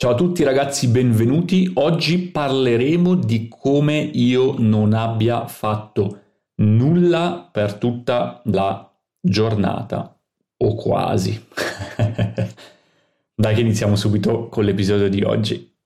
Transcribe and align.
Ciao 0.00 0.12
a 0.12 0.14
tutti 0.14 0.44
ragazzi, 0.44 0.86
benvenuti. 0.86 1.72
Oggi 1.74 2.20
parleremo 2.20 3.16
di 3.16 3.48
come 3.48 3.98
io 3.98 4.54
non 4.56 4.92
abbia 4.92 5.48
fatto 5.48 6.20
nulla 6.58 7.48
per 7.50 7.74
tutta 7.74 8.40
la 8.44 8.96
giornata, 9.20 10.16
o 10.58 10.74
quasi. 10.76 11.44
Dai 13.34 13.54
che 13.56 13.60
iniziamo 13.60 13.96
subito 13.96 14.48
con 14.48 14.62
l'episodio 14.62 15.08
di 15.08 15.24
oggi. 15.24 15.77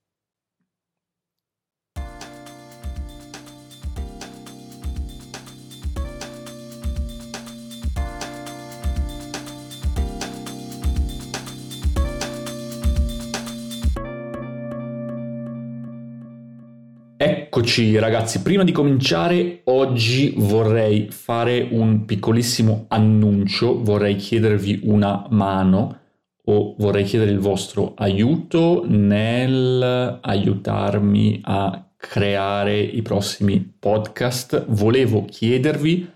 Eccoci 17.72 17.98
ragazzi, 17.98 18.42
prima 18.42 18.64
di 18.64 18.72
cominciare 18.72 19.62
oggi 19.64 20.34
vorrei 20.36 21.06
fare 21.10 21.66
un 21.70 22.04
piccolissimo 22.04 22.84
annuncio, 22.88 23.82
vorrei 23.82 24.16
chiedervi 24.16 24.80
una 24.82 25.26
mano 25.30 26.00
o 26.45 26.74
vorrei 26.76 27.04
chiedere 27.04 27.30
il 27.30 27.38
vostro 27.38 27.95
aiuto 27.96 28.84
nel 28.86 30.18
aiutarmi 30.20 31.40
a 31.45 31.92
creare 31.96 32.78
i 32.78 33.00
prossimi 33.00 33.58
podcast. 33.78 34.66
Volevo 34.68 35.24
chiedervi 35.24 36.10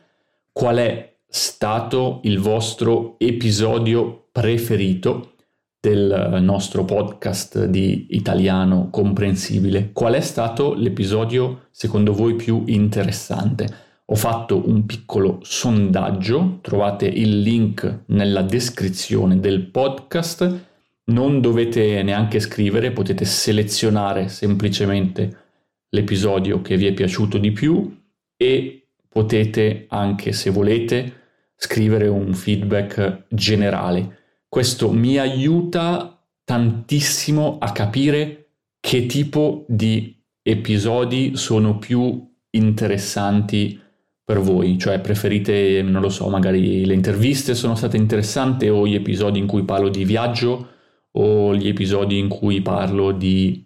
qual 0.52 0.76
è 0.76 1.16
stato 1.26 2.20
il 2.24 2.38
vostro 2.38 3.14
episodio 3.18 4.26
preferito 4.30 5.35
del 5.80 6.38
nostro 6.42 6.84
podcast 6.84 7.64
di 7.66 8.08
italiano 8.10 8.88
comprensibile. 8.90 9.90
Qual 9.92 10.14
è 10.14 10.20
stato 10.20 10.74
l'episodio 10.74 11.68
secondo 11.70 12.12
voi 12.12 12.34
più 12.34 12.64
interessante? 12.66 13.84
Ho 14.06 14.14
fatto 14.14 14.68
un 14.68 14.86
piccolo 14.86 15.40
sondaggio, 15.42 16.58
trovate 16.62 17.06
il 17.06 17.40
link 17.40 18.04
nella 18.06 18.42
descrizione 18.42 19.40
del 19.40 19.66
podcast. 19.66 20.64
Non 21.06 21.40
dovete 21.40 22.02
neanche 22.02 22.40
scrivere, 22.40 22.92
potete 22.92 23.24
selezionare 23.24 24.28
semplicemente 24.28 25.36
l'episodio 25.90 26.62
che 26.62 26.76
vi 26.76 26.86
è 26.86 26.92
piaciuto 26.92 27.38
di 27.38 27.52
più 27.52 28.04
e 28.36 28.88
potete 29.08 29.86
anche, 29.88 30.32
se 30.32 30.50
volete, 30.50 31.24
scrivere 31.56 32.06
un 32.06 32.34
feedback 32.34 33.24
generale 33.28 34.18
questo 34.56 34.90
mi 34.90 35.18
aiuta 35.18 36.18
tantissimo 36.42 37.58
a 37.58 37.72
capire 37.72 38.52
che 38.80 39.04
tipo 39.04 39.66
di 39.68 40.18
episodi 40.40 41.36
sono 41.36 41.76
più 41.76 42.26
interessanti 42.52 43.78
per 44.24 44.38
voi, 44.40 44.78
cioè 44.78 44.98
preferite, 45.00 45.82
non 45.82 46.00
lo 46.00 46.08
so, 46.08 46.30
magari 46.30 46.86
le 46.86 46.94
interviste 46.94 47.54
sono 47.54 47.74
state 47.74 47.98
interessanti 47.98 48.66
o 48.70 48.86
gli 48.86 48.94
episodi 48.94 49.38
in 49.38 49.46
cui 49.46 49.62
parlo 49.62 49.90
di 49.90 50.06
viaggio 50.06 50.68
o 51.10 51.54
gli 51.54 51.68
episodi 51.68 52.16
in 52.16 52.28
cui 52.28 52.62
parlo 52.62 53.12
di 53.12 53.62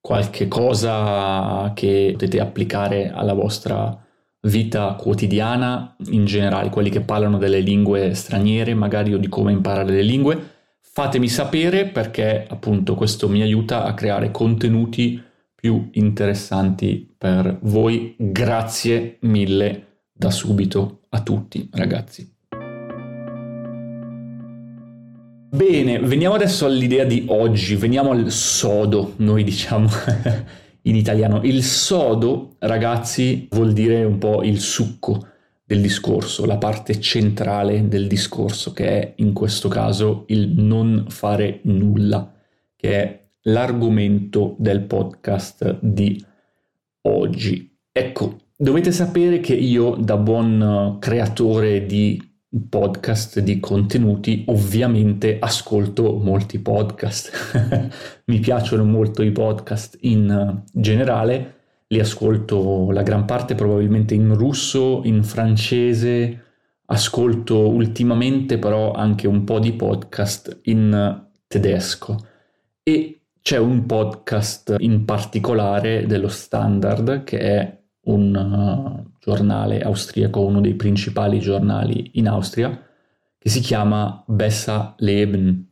qualche 0.00 0.48
cosa 0.48 1.70
che 1.74 2.12
potete 2.12 2.40
applicare 2.40 3.10
alla 3.10 3.34
vostra 3.34 4.07
vita 4.42 4.94
quotidiana 4.94 5.96
in 6.10 6.24
generale, 6.24 6.70
quelli 6.70 6.90
che 6.90 7.00
parlano 7.00 7.38
delle 7.38 7.60
lingue 7.60 8.14
straniere, 8.14 8.74
magari 8.74 9.14
o 9.14 9.18
di 9.18 9.28
come 9.28 9.52
imparare 9.52 9.92
le 9.92 10.02
lingue, 10.02 10.56
fatemi 10.80 11.28
sapere 11.28 11.86
perché 11.86 12.46
appunto 12.48 12.94
questo 12.94 13.28
mi 13.28 13.42
aiuta 13.42 13.84
a 13.84 13.94
creare 13.94 14.30
contenuti 14.30 15.22
più 15.54 15.88
interessanti 15.92 17.12
per 17.16 17.58
voi. 17.62 18.14
Grazie 18.16 19.18
mille 19.22 20.02
da 20.12 20.30
subito 20.30 21.02
a 21.10 21.20
tutti 21.20 21.68
ragazzi. 21.72 22.36
Bene, 25.50 25.98
veniamo 25.98 26.34
adesso 26.34 26.66
all'idea 26.66 27.04
di 27.04 27.24
oggi, 27.28 27.74
veniamo 27.74 28.10
al 28.10 28.30
sodo, 28.30 29.14
noi 29.16 29.44
diciamo 29.44 29.88
in 30.88 30.96
italiano. 30.96 31.40
Il 31.42 31.62
sodo, 31.62 32.56
ragazzi, 32.60 33.46
vuol 33.50 33.72
dire 33.72 34.04
un 34.04 34.18
po' 34.18 34.42
il 34.42 34.58
succo 34.58 35.26
del 35.64 35.80
discorso, 35.82 36.46
la 36.46 36.56
parte 36.56 36.98
centrale 36.98 37.88
del 37.88 38.06
discorso, 38.06 38.72
che 38.72 38.86
è 38.86 39.12
in 39.16 39.32
questo 39.34 39.68
caso 39.68 40.24
il 40.28 40.54
non 40.56 41.04
fare 41.08 41.60
nulla, 41.64 42.32
che 42.74 43.02
è 43.02 43.26
l'argomento 43.42 44.56
del 44.58 44.82
podcast 44.82 45.78
di 45.80 46.22
oggi. 47.02 47.76
Ecco, 47.92 48.38
dovete 48.56 48.90
sapere 48.90 49.40
che 49.40 49.54
io 49.54 49.94
da 49.94 50.16
buon 50.16 50.96
creatore 50.98 51.84
di 51.84 52.27
podcast 52.68 53.40
di 53.40 53.60
contenuti, 53.60 54.44
ovviamente 54.46 55.38
ascolto 55.38 56.16
molti 56.16 56.58
podcast. 56.58 57.30
Mi 58.26 58.40
piacciono 58.40 58.84
molto 58.84 59.22
i 59.22 59.32
podcast 59.32 59.98
in 60.02 60.62
generale, 60.72 61.54
li 61.88 62.00
ascolto 62.00 62.90
la 62.90 63.02
gran 63.02 63.24
parte 63.24 63.54
probabilmente 63.54 64.14
in 64.14 64.34
russo, 64.34 65.02
in 65.04 65.22
francese, 65.22 66.44
ascolto 66.86 67.68
ultimamente 67.68 68.58
però 68.58 68.92
anche 68.92 69.26
un 69.26 69.44
po' 69.44 69.58
di 69.58 69.72
podcast 69.72 70.60
in 70.64 71.26
tedesco. 71.46 72.16
E 72.82 73.20
c'è 73.42 73.58
un 73.58 73.86
podcast 73.86 74.74
in 74.78 75.04
particolare 75.04 76.06
dello 76.06 76.28
standard 76.28 77.24
che 77.24 77.38
è 77.38 77.77
un 78.08 78.34
uh, 78.34 79.10
giornale 79.20 79.80
austriaco, 79.80 80.40
uno 80.40 80.60
dei 80.60 80.74
principali 80.74 81.38
giornali 81.40 82.10
in 82.14 82.28
Austria, 82.28 82.86
che 83.38 83.48
si 83.48 83.60
chiama 83.60 84.22
Bessa 84.26 84.94
Leben 84.98 85.66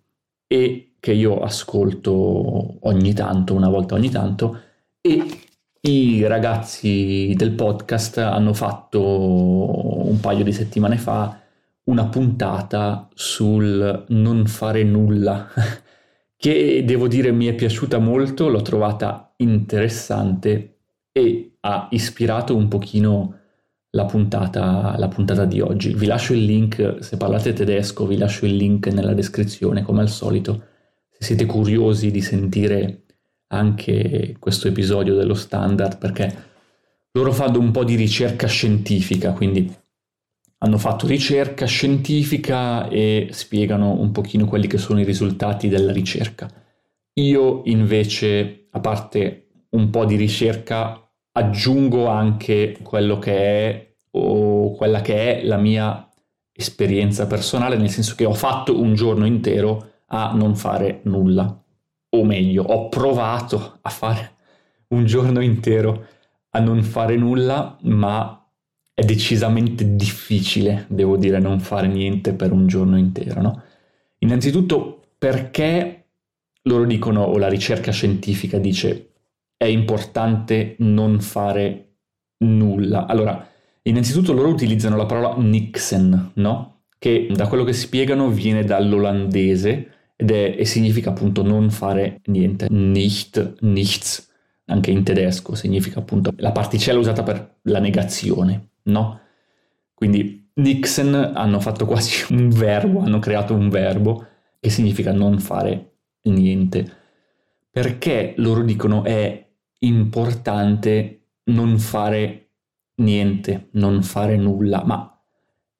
e 0.46 0.94
che 1.00 1.12
io 1.12 1.41
ascolto 1.41 2.86
ogni 2.88 3.12
tanto, 3.12 3.54
una 3.54 3.69
volta 3.69 3.94
ogni 3.94 4.10
tanto, 4.10 4.60
e 5.00 5.25
i 5.80 6.26
ragazzi 6.26 7.32
del 7.36 7.52
podcast 7.52 8.19
hanno 8.19 8.52
fatto 8.52 10.08
un 10.08 10.19
paio 10.20 10.42
di 10.42 10.52
settimane 10.52 10.96
fa 10.96 11.41
una 11.84 12.06
puntata 12.06 13.08
sul 13.14 14.04
non 14.08 14.46
fare 14.46 14.82
nulla, 14.82 15.48
che 16.36 16.82
devo 16.84 17.06
dire 17.08 17.30
mi 17.30 17.46
è 17.46 17.54
piaciuta 17.54 17.98
molto, 17.98 18.48
l'ho 18.48 18.62
trovata 18.62 19.32
interessante 19.36 20.75
e 21.16 21.56
ha 21.60 21.88
ispirato 21.93 22.54
un 22.54 22.69
pochino 22.69 23.38
la 23.93 24.04
puntata, 24.04 24.97
la 24.99 25.09
puntata 25.09 25.47
di 25.47 25.62
oggi. 25.62 25.94
Vi 25.94 26.04
lascio 26.04 26.34
il 26.34 26.44
link, 26.44 26.99
se 27.00 27.16
parlate 27.16 27.54
tedesco, 27.54 28.06
vi 28.06 28.19
lascio 28.19 28.44
il 28.44 28.54
link 28.54 28.88
nella 28.88 29.15
descrizione, 29.15 29.81
come 29.81 30.03
al 30.03 30.10
solito. 30.10 30.62
Se 31.10 31.25
siete 31.25 31.47
curiosi 31.47 32.10
di 32.10 32.21
sentire 32.21 33.05
anche 33.47 34.37
questo 34.38 34.69
episodio 34.69 35.15
dello 35.15 35.32
standard, 35.32 35.97
perché 35.97 36.44
loro 37.12 37.32
fanno 37.32 37.60
un 37.60 37.71
po' 37.71 37.84
di 37.84 37.94
ricerca 37.94 38.47
scientifica, 38.47 39.32
quindi 39.32 39.75
hanno 40.59 40.76
fatto 40.76 41.06
ricerca 41.06 41.65
scientifica 41.65 42.88
e 42.88 43.28
spiegano 43.31 43.99
un 43.99 44.12
pochino 44.12 44.44
quelli 44.44 44.66
che 44.66 44.76
sono 44.76 45.00
i 45.00 45.05
risultati 45.05 45.69
della 45.69 45.93
ricerca. 45.93 46.47
Io 47.15 47.62
invece, 47.65 48.66
a 48.71 48.81
parte 48.81 49.47
un 49.71 49.88
po' 49.88 50.05
di 50.05 50.16
ricerca, 50.16 51.00
aggiungo 51.36 52.06
anche 52.06 52.78
quello 52.82 53.19
che 53.19 53.34
è 53.34 53.94
o 54.12 54.74
quella 54.74 55.02
che 55.02 55.41
è 55.41 55.44
la 55.44 55.58
mia 55.58 56.08
esperienza 56.52 57.26
personale, 57.26 57.76
nel 57.76 57.91
senso 57.91 58.14
che 58.14 58.24
ho 58.24 58.32
fatto 58.32 58.80
un 58.80 58.94
giorno 58.94 59.26
intero 59.26 59.91
a 60.06 60.32
non 60.34 60.56
fare 60.56 61.00
nulla, 61.04 61.62
o 62.08 62.25
meglio, 62.25 62.62
ho 62.62 62.88
provato 62.88 63.78
a 63.82 63.90
fare 63.90 64.34
un 64.88 65.05
giorno 65.05 65.40
intero 65.40 66.06
a 66.50 66.61
non 66.61 66.82
fare 66.82 67.16
nulla, 67.16 67.76
ma 67.82 68.43
è 68.94 69.02
decisamente 69.02 69.94
difficile, 69.94 70.87
devo 70.88 71.19
dire, 71.19 71.38
non 71.38 71.61
fare 71.61 71.87
niente 71.87 72.32
per 72.32 72.52
un 72.52 72.66
giorno 72.66 72.96
intero, 72.96 73.43
no? 73.43 73.62
Innanzitutto 74.20 75.02
perché 75.19 76.06
loro 76.62 76.84
dicono, 76.84 77.25
o 77.25 77.37
la 77.37 77.49
ricerca 77.49 77.93
scientifica 77.93 78.56
dice, 78.56 79.11
è 79.56 79.64
importante 79.64 80.76
non 80.79 81.20
fare 81.20 81.97
nulla. 82.38 83.06
Allora, 83.06 83.49
innanzitutto 83.82 84.32
loro 84.32 84.49
utilizzano 84.49 84.97
la 84.97 85.06
parola 85.06 85.35
Nixen, 85.37 86.32
no? 86.35 86.82
Che 86.99 87.29
da 87.31 87.47
quello 87.47 87.64
che 87.64 87.73
spiegano 87.73 88.29
viene 88.31 88.64
dall'olandese 88.64 89.91
ed 90.17 90.31
è, 90.31 90.56
e 90.58 90.64
significa 90.64 91.11
appunto 91.11 91.43
non 91.43 91.70
fare 91.70 92.20
niente. 92.26 92.67
Nicht, 92.70 93.61
nichts, 93.61 94.31
anche 94.67 94.91
in 94.91 95.05
tedesco 95.05 95.55
significa 95.55 96.00
appunto 96.00 96.32
la 96.37 96.52
particella 96.52 96.99
usata 96.99 97.23
per 97.23 97.59
la 97.62 97.79
negazione, 97.79 98.70
no? 98.85 99.20
Quindi 99.94 100.50
Nixen 100.55 101.14
hanno 101.14 101.61
fatto 101.61 101.87
quasi 101.87 102.32
un 102.35 102.49
verbo, 102.49 103.00
hanno 103.00 103.19
creato 103.19 103.55
un 103.55 103.69
verbo 103.69 104.26
che 104.59 104.70
significa 104.70 105.12
non 105.12 105.38
fare 105.38 105.93
niente. 106.23 107.05
Perché 107.70 108.35
loro 108.38 108.62
dicono 108.62 109.05
è 109.05 109.45
importante 109.81 111.20
non 111.44 111.78
fare 111.78 112.50
niente, 112.96 113.69
non 113.73 114.02
fare 114.02 114.37
nulla, 114.37 114.84
ma 114.84 115.20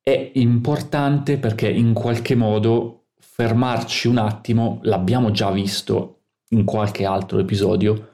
è 0.00 0.31
importante 0.34 1.38
perché 1.38 1.69
in 1.69 1.93
qualche 1.93 2.34
modo 2.34 3.06
fermarci 3.19 4.08
un 4.08 4.19
attimo, 4.19 4.78
l'abbiamo 4.82 5.31
già 5.31 5.50
visto 5.50 6.20
in 6.50 6.64
qualche 6.64 7.04
altro 7.04 7.38
episodio, 7.38 8.10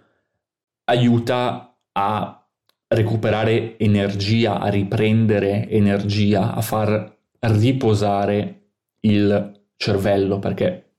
aiuta 0.85 1.77
a 1.93 2.47
recuperare 2.89 3.79
energia, 3.79 4.59
a 4.59 4.69
riprendere 4.69 5.69
energia, 5.69 6.55
a 6.55 6.61
far 6.61 7.19
riposare 7.41 8.71
il 9.01 9.65
cervello, 9.77 10.39
perché 10.39 10.95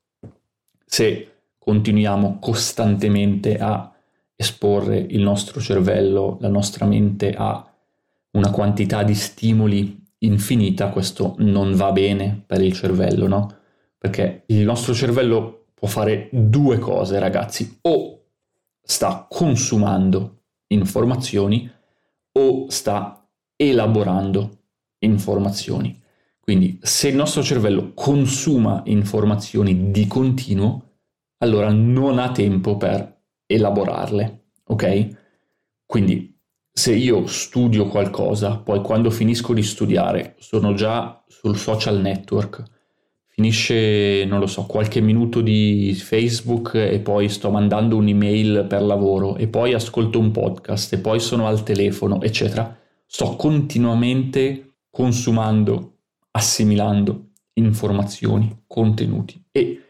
se 0.85 1.31
continuiamo 1.57 2.39
costantemente 2.39 3.57
a 3.57 3.92
esporre 4.35 4.97
il 4.97 5.21
nostro 5.21 5.59
cervello, 5.59 6.37
la 6.41 6.47
nostra 6.49 6.85
mente 6.85 7.33
a 7.35 7.65
una 8.31 8.51
quantità 8.51 9.03
di 9.03 9.13
stimoli 9.13 10.01
infinita, 10.19 10.89
questo 10.89 11.35
non 11.39 11.75
va 11.75 11.91
bene 11.91 12.43
per 12.45 12.61
il 12.61 12.73
cervello, 12.73 13.27
no? 13.27 13.57
Perché 13.97 14.43
il 14.47 14.63
nostro 14.63 14.93
cervello 14.93 15.67
può 15.73 15.87
fare 15.87 16.29
due 16.31 16.79
cose, 16.79 17.19
ragazzi, 17.19 17.79
o 17.81 18.21
sta 18.81 19.27
consumando 19.29 20.43
informazioni 20.67 21.69
o 22.35 22.69
sta 22.69 23.27
elaborando 23.55 24.59
informazioni. 24.99 26.01
Quindi 26.39 26.79
se 26.81 27.07
il 27.07 27.15
nostro 27.15 27.43
cervello 27.43 27.91
consuma 27.93 28.81
informazioni 28.85 29.91
di 29.91 30.07
continuo, 30.07 30.91
allora 31.37 31.71
non 31.71 32.19
ha 32.19 32.31
tempo 32.31 32.75
per 32.75 33.12
elaborarle, 33.53 34.45
ok? 34.65 35.07
Quindi 35.85 36.33
se 36.71 36.93
io 36.93 37.27
studio 37.27 37.87
qualcosa, 37.87 38.57
poi 38.57 38.81
quando 38.81 39.11
finisco 39.11 39.53
di 39.53 39.61
studiare 39.61 40.35
sono 40.39 40.73
già 40.73 41.23
sul 41.27 41.55
social 41.55 41.99
network, 42.01 42.63
finisce, 43.27 44.25
non 44.25 44.39
lo 44.39 44.47
so, 44.47 44.65
qualche 44.65 44.99
minuto 44.99 45.41
di 45.41 45.93
Facebook 45.93 46.73
e 46.75 46.99
poi 46.99 47.29
sto 47.29 47.51
mandando 47.51 47.95
un'email 47.97 48.65
per 48.67 48.81
lavoro 48.81 49.35
e 49.37 49.47
poi 49.47 49.73
ascolto 49.73 50.19
un 50.19 50.31
podcast 50.31 50.93
e 50.93 50.99
poi 50.99 51.19
sono 51.19 51.47
al 51.47 51.63
telefono, 51.63 52.21
eccetera, 52.21 52.75
sto 53.05 53.35
continuamente 53.35 54.77
consumando, 54.89 55.97
assimilando 56.31 57.29
informazioni, 57.53 58.63
contenuti 58.65 59.43
e 59.51 59.81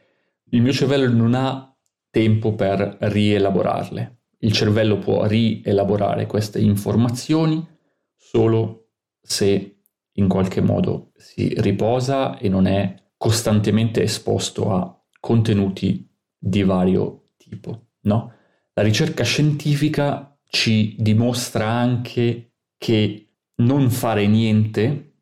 il 0.50 0.62
mio 0.62 0.74
cervello 0.74 1.10
non 1.10 1.34
ha 1.34 1.73
tempo 2.14 2.54
per 2.54 2.98
rielaborarle. 3.00 4.20
Il 4.42 4.52
cervello 4.52 5.00
può 5.00 5.26
rielaborare 5.26 6.28
queste 6.28 6.60
informazioni 6.60 7.68
solo 8.16 8.90
se 9.20 9.80
in 10.12 10.28
qualche 10.28 10.62
modo 10.62 11.12
si 11.16 11.56
riposa 11.58 12.38
e 12.38 12.50
non 12.50 12.68
è 12.68 12.94
costantemente 13.18 14.04
esposto 14.04 14.72
a 14.72 14.96
contenuti 15.20 16.08
di 16.38 16.62
vario 16.62 17.30
tipo, 17.36 17.88
no? 18.02 18.32
La 18.74 18.84
ricerca 18.84 19.24
scientifica 19.24 20.38
ci 20.44 20.96
dimostra 21.00 21.68
anche 21.68 22.58
che 22.78 23.34
non 23.56 23.90
fare 23.90 24.28
niente 24.28 25.16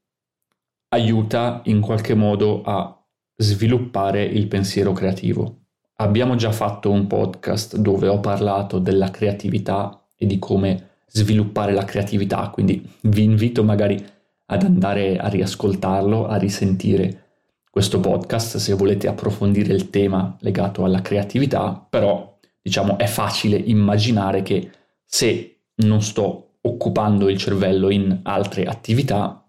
aiuta 0.89 1.61
in 1.65 1.79
qualche 1.79 2.15
modo 2.15 2.63
a 2.63 3.01
sviluppare 3.37 4.25
il 4.25 4.47
pensiero 4.47 4.91
creativo. 4.91 5.60
Abbiamo 6.01 6.33
già 6.33 6.51
fatto 6.51 6.89
un 6.89 7.05
podcast 7.05 7.77
dove 7.77 8.07
ho 8.07 8.19
parlato 8.19 8.79
della 8.79 9.11
creatività 9.11 10.03
e 10.17 10.25
di 10.25 10.39
come 10.39 10.89
sviluppare 11.05 11.73
la 11.73 11.85
creatività, 11.85 12.49
quindi 12.49 12.83
vi 13.01 13.21
invito 13.21 13.63
magari 13.63 14.03
ad 14.47 14.63
andare 14.63 15.17
a 15.17 15.27
riascoltarlo, 15.27 16.25
a 16.25 16.37
risentire 16.37 17.25
questo 17.69 17.99
podcast 17.99 18.57
se 18.57 18.73
volete 18.73 19.07
approfondire 19.07 19.75
il 19.75 19.91
tema 19.91 20.35
legato 20.39 20.83
alla 20.83 21.01
creatività, 21.01 21.85
però 21.87 22.35
diciamo 22.59 22.97
è 22.97 23.05
facile 23.05 23.57
immaginare 23.57 24.41
che 24.41 24.71
se 25.05 25.59
non 25.75 26.01
sto 26.01 26.53
occupando 26.61 27.29
il 27.29 27.37
cervello 27.37 27.91
in 27.91 28.21
altre 28.23 28.65
attività, 28.65 29.47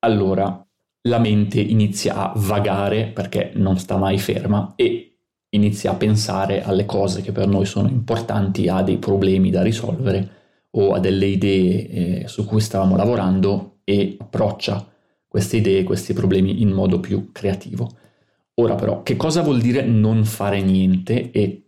allora 0.00 0.66
la 1.02 1.18
mente 1.20 1.60
inizia 1.60 2.16
a 2.16 2.32
vagare 2.34 3.06
perché 3.06 3.52
non 3.54 3.78
sta 3.78 3.96
mai 3.96 4.18
ferma 4.18 4.72
e 4.74 5.06
inizia 5.54 5.90
a 5.90 5.94
pensare 5.94 6.62
alle 6.62 6.86
cose 6.86 7.22
che 7.22 7.32
per 7.32 7.46
noi 7.46 7.66
sono 7.66 7.88
importanti, 7.88 8.68
a 8.68 8.82
dei 8.82 8.98
problemi 8.98 9.50
da 9.50 9.62
risolvere 9.62 10.40
o 10.70 10.92
a 10.92 10.98
delle 10.98 11.26
idee 11.26 11.88
eh, 11.88 12.28
su 12.28 12.44
cui 12.46 12.60
stavamo 12.60 12.96
lavorando 12.96 13.80
e 13.84 14.16
approccia 14.18 14.86
queste 15.26 15.58
idee, 15.58 15.82
questi 15.82 16.12
problemi 16.12 16.62
in 16.62 16.70
modo 16.70 17.00
più 17.00 17.32
creativo. 17.32 17.90
Ora 18.54 18.74
però, 18.74 19.02
che 19.02 19.16
cosa 19.16 19.42
vuol 19.42 19.60
dire 19.60 19.82
non 19.82 20.24
fare 20.24 20.60
niente 20.60 21.30
e 21.30 21.62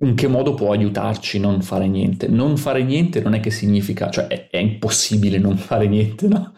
in 0.00 0.14
che 0.14 0.26
modo 0.26 0.54
può 0.54 0.72
aiutarci 0.72 1.38
non 1.38 1.62
fare 1.62 1.86
niente? 1.86 2.28
Non 2.28 2.56
fare 2.56 2.82
niente 2.82 3.20
non 3.20 3.34
è 3.34 3.40
che 3.40 3.50
significa, 3.50 4.10
cioè 4.10 4.26
è, 4.26 4.48
è 4.48 4.58
impossibile 4.58 5.38
non 5.38 5.56
fare 5.56 5.86
niente, 5.86 6.26
no? 6.28 6.52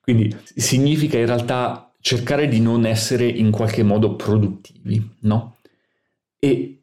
Quindi 0.00 0.34
significa 0.54 1.18
in 1.18 1.26
realtà 1.26 1.92
cercare 2.00 2.48
di 2.48 2.60
non 2.60 2.86
essere 2.86 3.26
in 3.26 3.50
qualche 3.50 3.82
modo 3.82 4.16
produttivi, 4.16 5.16
no? 5.20 5.56
E 6.40 6.82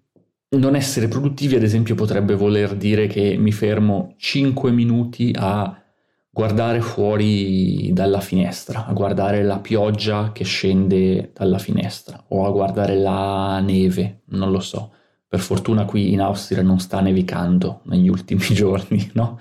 non 0.49 0.75
essere 0.75 1.07
produttivi, 1.07 1.55
ad 1.55 1.63
esempio, 1.63 1.95
potrebbe 1.95 2.35
voler 2.35 2.75
dire 2.75 3.07
che 3.07 3.35
mi 3.37 3.51
fermo 3.51 4.13
5 4.17 4.71
minuti 4.71 5.33
a 5.35 5.81
guardare 6.29 6.81
fuori 6.81 7.91
dalla 7.93 8.19
finestra, 8.19 8.85
a 8.85 8.93
guardare 8.93 9.43
la 9.43 9.57
pioggia 9.57 10.31
che 10.31 10.43
scende 10.43 11.31
dalla 11.33 11.57
finestra 11.57 12.25
o 12.27 12.45
a 12.45 12.51
guardare 12.51 12.95
la 12.95 13.59
neve, 13.59 14.21
non 14.25 14.51
lo 14.51 14.59
so. 14.59 14.91
Per 15.27 15.39
fortuna 15.39 15.85
qui 15.85 16.13
in 16.13 16.21
Austria 16.21 16.61
non 16.61 16.79
sta 16.79 17.01
nevicando 17.01 17.81
negli 17.85 18.07
ultimi 18.07 18.45
giorni, 18.53 19.09
no? 19.13 19.39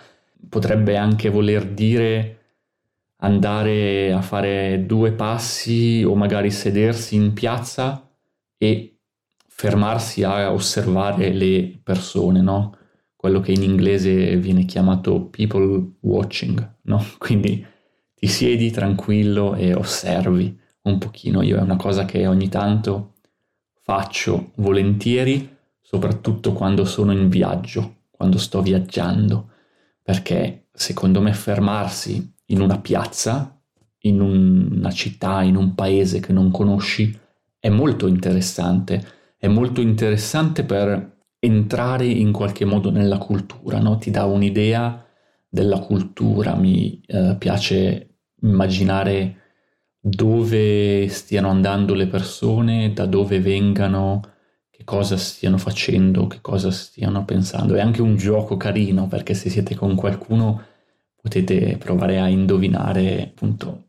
Potrebbe 0.48 0.96
anche 0.96 1.28
voler 1.28 1.66
dire 1.66 2.38
andare 3.18 4.12
a 4.12 4.22
fare 4.22 4.84
due 4.86 5.12
passi 5.12 6.02
o 6.02 6.14
magari 6.14 6.50
sedersi 6.50 7.14
in 7.14 7.34
piazza 7.34 8.08
e 8.56 8.95
fermarsi 9.56 10.22
a 10.22 10.52
osservare 10.52 11.32
le 11.32 11.80
persone, 11.82 12.42
no? 12.42 12.76
quello 13.26 13.40
che 13.40 13.50
in 13.50 13.62
inglese 13.62 14.36
viene 14.36 14.66
chiamato 14.66 15.24
people 15.30 15.94
watching, 16.02 16.76
no? 16.82 17.04
Quindi 17.18 17.66
ti 18.14 18.28
siedi 18.28 18.70
tranquillo 18.70 19.54
e 19.56 19.74
osservi 19.74 20.56
un 20.82 20.98
pochino. 20.98 21.42
Io 21.42 21.56
è 21.56 21.60
una 21.60 21.76
cosa 21.76 22.04
che 22.04 22.26
ogni 22.28 22.48
tanto 22.48 23.14
faccio 23.82 24.52
volentieri, 24.56 25.56
soprattutto 25.80 26.52
quando 26.52 26.84
sono 26.84 27.12
in 27.12 27.28
viaggio, 27.28 28.02
quando 28.10 28.38
sto 28.38 28.62
viaggiando, 28.62 29.50
perché 30.02 30.68
secondo 30.72 31.20
me 31.20 31.32
fermarsi 31.32 32.32
in 32.46 32.60
una 32.60 32.78
piazza, 32.78 33.60
in 34.02 34.20
una 34.20 34.92
città, 34.92 35.42
in 35.42 35.56
un 35.56 35.74
paese 35.74 36.20
che 36.20 36.32
non 36.32 36.52
conosci, 36.52 37.18
è 37.58 37.70
molto 37.70 38.06
interessante. 38.06 39.14
È 39.38 39.46
molto 39.48 39.80
interessante 39.80 40.64
per 40.64 41.18
entrare 41.38 42.06
in 42.06 42.32
qualche 42.32 42.64
modo 42.64 42.90
nella 42.90 43.18
cultura, 43.18 43.78
no? 43.78 43.98
ti 43.98 44.10
dà 44.10 44.24
un'idea 44.24 45.04
della 45.48 45.78
cultura, 45.78 46.54
mi 46.54 47.00
eh, 47.06 47.36
piace 47.38 48.18
immaginare 48.42 49.42
dove 50.00 51.08
stiano 51.08 51.48
andando 51.48 51.94
le 51.94 52.06
persone, 52.06 52.92
da 52.92 53.06
dove 53.06 53.40
vengano, 53.40 54.20
che 54.70 54.84
cosa 54.84 55.16
stiano 55.16 55.58
facendo, 55.58 56.26
che 56.26 56.40
cosa 56.40 56.70
stiano 56.70 57.24
pensando. 57.24 57.74
È 57.74 57.80
anche 57.80 58.02
un 58.02 58.16
gioco 58.16 58.56
carino 58.56 59.08
perché 59.08 59.34
se 59.34 59.50
siete 59.50 59.74
con 59.74 59.94
qualcuno 59.96 60.62
potete 61.20 61.76
provare 61.78 62.20
a 62.20 62.28
indovinare 62.28 63.22
appunto 63.22 63.88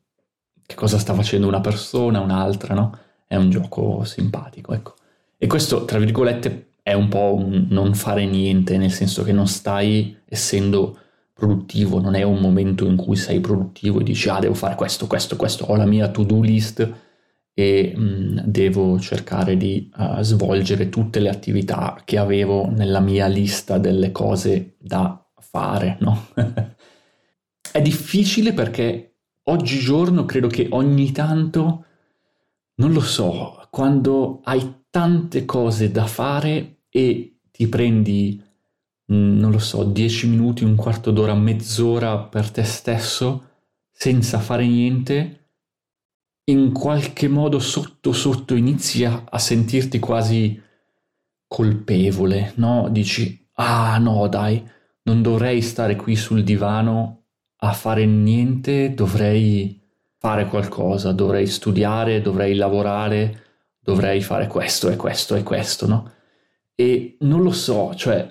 che 0.66 0.76
cosa 0.76 0.98
sta 0.98 1.14
facendo 1.14 1.48
una 1.48 1.62
persona, 1.62 2.20
un'altra, 2.20 2.74
no? 2.74 2.98
È 3.28 3.36
un 3.36 3.50
gioco 3.50 4.04
simpatico, 4.04 4.74
ecco. 4.74 4.97
E 5.38 5.48
questo, 5.48 5.86
tra 5.86 6.00
virgolette, 6.00 6.72
è 6.82 6.94
un 6.94 7.10
po' 7.10 7.36
un 7.36 7.68
non 7.70 7.94
fare 7.94 8.26
niente, 8.26 8.78
nel 8.78 8.92
senso 8.92 9.24
che 9.24 9.34
non 9.34 9.48
stai 9.48 10.18
essendo 10.26 10.98
produttivo, 11.34 12.00
non 12.00 12.16
è 12.16 12.24
un 12.24 12.40
momento 12.40 12.86
in 12.86 12.96
cui 12.96 13.16
sei 13.16 13.40
produttivo 13.40 14.00
e 14.00 14.04
dici 14.04 14.28
ah 14.28 14.40
devo 14.40 14.56
fare 14.56 14.74
questo, 14.76 15.06
questo, 15.06 15.36
questo, 15.36 15.66
ho 15.66 15.76
la 15.76 15.86
mia 15.86 16.10
to-do 16.10 16.42
list 16.42 16.92
e 17.54 17.94
mh, 17.96 18.42
devo 18.46 19.00
cercare 19.00 19.56
di 19.56 19.92
uh, 19.96 20.22
svolgere 20.22 20.90
tutte 20.90 21.20
le 21.20 21.30
attività 21.30 22.02
che 22.04 22.18
avevo 22.18 22.70
nella 22.70 23.00
mia 23.00 23.28
lista 23.28 23.78
delle 23.78 24.12
cose 24.12 24.76
da 24.80 25.24
fare, 25.40 25.98
no? 26.00 26.28
è 27.72 27.82
difficile 27.82 28.54
perché 28.54 29.16
oggigiorno 29.44 30.26
credo 30.26 30.48
che 30.48 30.68
ogni 30.72 31.12
tanto, 31.12 31.86
non 32.76 32.94
lo 32.94 33.02
so, 33.02 33.68
quando 33.70 34.42
hai 34.44 34.86
tante 34.98 35.46
cose 35.46 35.92
da 35.92 36.08
fare 36.08 36.86
e 36.90 37.38
ti 37.52 37.68
prendi, 37.68 38.44
mm, 39.14 39.38
non 39.38 39.52
lo 39.52 39.60
so, 39.60 39.84
10 39.84 40.28
minuti, 40.28 40.64
un 40.64 40.76
quarto 40.76 41.12
d'ora, 41.12 41.36
mezz'ora 41.36 42.18
per 42.18 42.50
te 42.50 42.64
stesso 42.64 43.44
senza 43.92 44.40
fare 44.40 44.66
niente, 44.66 45.52
in 46.46 46.72
qualche 46.72 47.28
modo 47.28 47.60
sotto 47.60 48.12
sotto 48.12 48.56
inizi 48.56 49.06
a, 49.06 49.24
a 49.30 49.38
sentirti 49.38 50.00
quasi 50.00 50.60
colpevole, 51.46 52.54
no? 52.56 52.90
Dici, 52.90 53.50
ah 53.54 54.00
no 54.00 54.28
dai, 54.28 54.68
non 55.04 55.22
dovrei 55.22 55.62
stare 55.62 55.96
qui 55.96 56.16
sul 56.16 56.44
divano 56.44 57.26
a 57.58 57.72
fare 57.74 58.04
niente, 58.08 58.96
dovrei 58.96 59.80
fare 60.18 60.48
qualcosa, 60.48 61.12
dovrei 61.12 61.46
studiare, 61.46 62.20
dovrei 62.20 62.56
lavorare, 62.56 63.46
dovrei 63.88 64.22
fare 64.22 64.48
questo 64.48 64.90
e 64.90 64.98
questo 64.98 65.36
e 65.36 65.44
questo, 65.44 65.88
no? 65.88 66.12
E 66.76 67.16
non 67.22 67.42
lo 67.42 67.52
so, 67.52 67.96
cioè, 67.96 68.30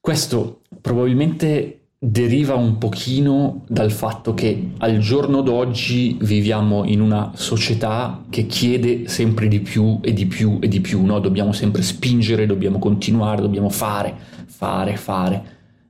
questo 0.00 0.62
probabilmente 0.80 1.88
deriva 1.98 2.54
un 2.54 2.78
pochino 2.78 3.64
dal 3.68 3.92
fatto 3.92 4.32
che 4.32 4.70
al 4.78 4.98
giorno 4.98 5.42
d'oggi 5.42 6.16
viviamo 6.18 6.84
in 6.84 7.02
una 7.02 7.32
società 7.34 8.24
che 8.30 8.46
chiede 8.46 9.06
sempre 9.06 9.48
di 9.48 9.60
più 9.60 9.98
e 10.00 10.14
di 10.14 10.24
più 10.24 10.56
e 10.62 10.68
di 10.68 10.80
più, 10.80 11.04
no? 11.04 11.18
Dobbiamo 11.18 11.52
sempre 11.52 11.82
spingere, 11.82 12.46
dobbiamo 12.46 12.78
continuare, 12.78 13.42
dobbiamo 13.42 13.68
fare, 13.68 14.14
fare, 14.46 14.96
fare, 14.96 15.44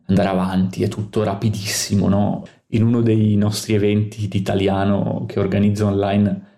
andare 0.07 0.29
avanti, 0.29 0.83
è 0.83 0.89
tutto 0.89 1.23
rapidissimo, 1.23 2.09
no? 2.09 2.45
In 2.71 2.83
uno 2.83 3.03
dei 3.03 3.37
nostri 3.37 3.75
eventi 3.75 4.27
d'italiano 4.27 5.27
che 5.29 5.39
organizzo 5.39 5.87
online 5.87 6.54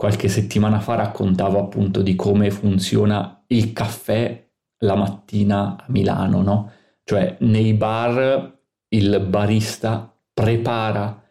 qualche 0.00 0.28
settimana 0.28 0.80
fa 0.80 0.94
raccontavo 0.94 1.58
appunto 1.58 2.00
di 2.00 2.14
come 2.14 2.50
funziona 2.50 3.44
il 3.48 3.74
caffè 3.74 4.48
la 4.78 4.94
mattina 4.94 5.76
a 5.76 5.84
Milano, 5.88 6.40
no? 6.40 6.72
Cioè 7.04 7.36
nei 7.40 7.74
bar 7.74 8.58
il 8.88 9.20
barista 9.28 10.10
prepara 10.32 11.22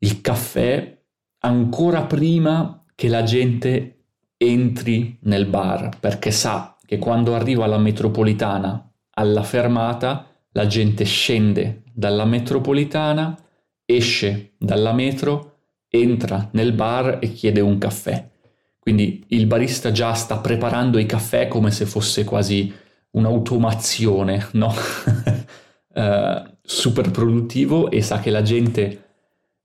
il 0.00 0.20
caffè 0.20 1.02
ancora 1.38 2.04
prima 2.04 2.84
che 2.94 3.08
la 3.08 3.22
gente 3.22 4.04
entri 4.36 5.16
nel 5.22 5.46
bar, 5.46 5.96
perché 5.98 6.32
sa 6.32 6.76
che 6.84 6.98
quando 6.98 7.34
arriva 7.34 7.64
la 7.64 7.78
metropolitana 7.78 8.92
alla 9.14 9.42
fermata, 9.42 10.26
la 10.50 10.66
gente 10.66 11.04
scende 11.04 11.84
dalla 11.90 12.26
metropolitana, 12.26 13.34
esce 13.86 14.52
dalla 14.58 14.92
metro, 14.92 15.51
entra 15.94 16.48
nel 16.52 16.72
bar 16.72 17.18
e 17.20 17.32
chiede 17.32 17.60
un 17.60 17.76
caffè. 17.76 18.30
Quindi 18.78 19.24
il 19.28 19.46
barista 19.46 19.92
già 19.92 20.14
sta 20.14 20.38
preparando 20.38 20.98
i 20.98 21.04
caffè 21.04 21.48
come 21.48 21.70
se 21.70 21.84
fosse 21.84 22.24
quasi 22.24 22.72
un'automazione, 23.10 24.48
no? 24.52 24.72
uh, 25.94 26.42
super 26.62 27.10
produttivo 27.10 27.90
e 27.90 28.00
sa 28.00 28.20
che 28.20 28.30
la 28.30 28.42
gente 28.42 29.10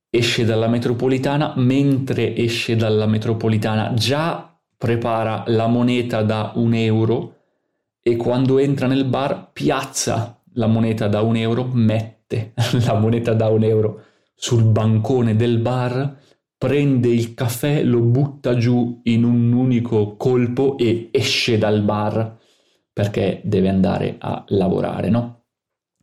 esce 0.10 0.44
dalla 0.44 0.68
metropolitana, 0.68 1.54
mentre 1.56 2.36
esce 2.36 2.76
dalla 2.76 3.06
metropolitana 3.06 3.94
già 3.94 4.54
prepara 4.78 5.46
la 5.48 5.68
moneta 5.68 6.24
da 6.24 6.52
un 6.56 6.74
euro 6.74 7.36
e 8.02 8.18
quando 8.18 8.58
entra 8.60 8.88
nel 8.88 9.06
bar 9.06 9.52
piazza 9.52 10.40
la 10.54 10.68
moneta 10.68 11.08
da 11.08 11.22
un 11.22 11.38
euro, 11.38 11.70
mette 11.72 12.54
la 12.86 12.94
moneta 12.94 13.34
da 13.34 13.48
un 13.48 13.64
euro 13.64 14.02
sul 14.40 14.64
bancone 14.64 15.36
del 15.36 15.58
bar, 15.58 16.16
prende 16.56 17.10
il 17.10 17.34
caffè, 17.34 17.84
lo 17.84 18.02
butta 18.02 18.56
giù 18.56 19.02
in 19.06 19.24
un 19.24 19.52
unico 19.52 20.16
colpo 20.16 20.78
e 20.78 21.10
esce 21.12 21.58
dal 21.58 21.82
bar 21.82 22.38
perché 22.94 23.42
deve 23.44 23.70
andare 23.70 24.16
a 24.20 24.44
lavorare, 24.50 25.10
no? 25.10 25.46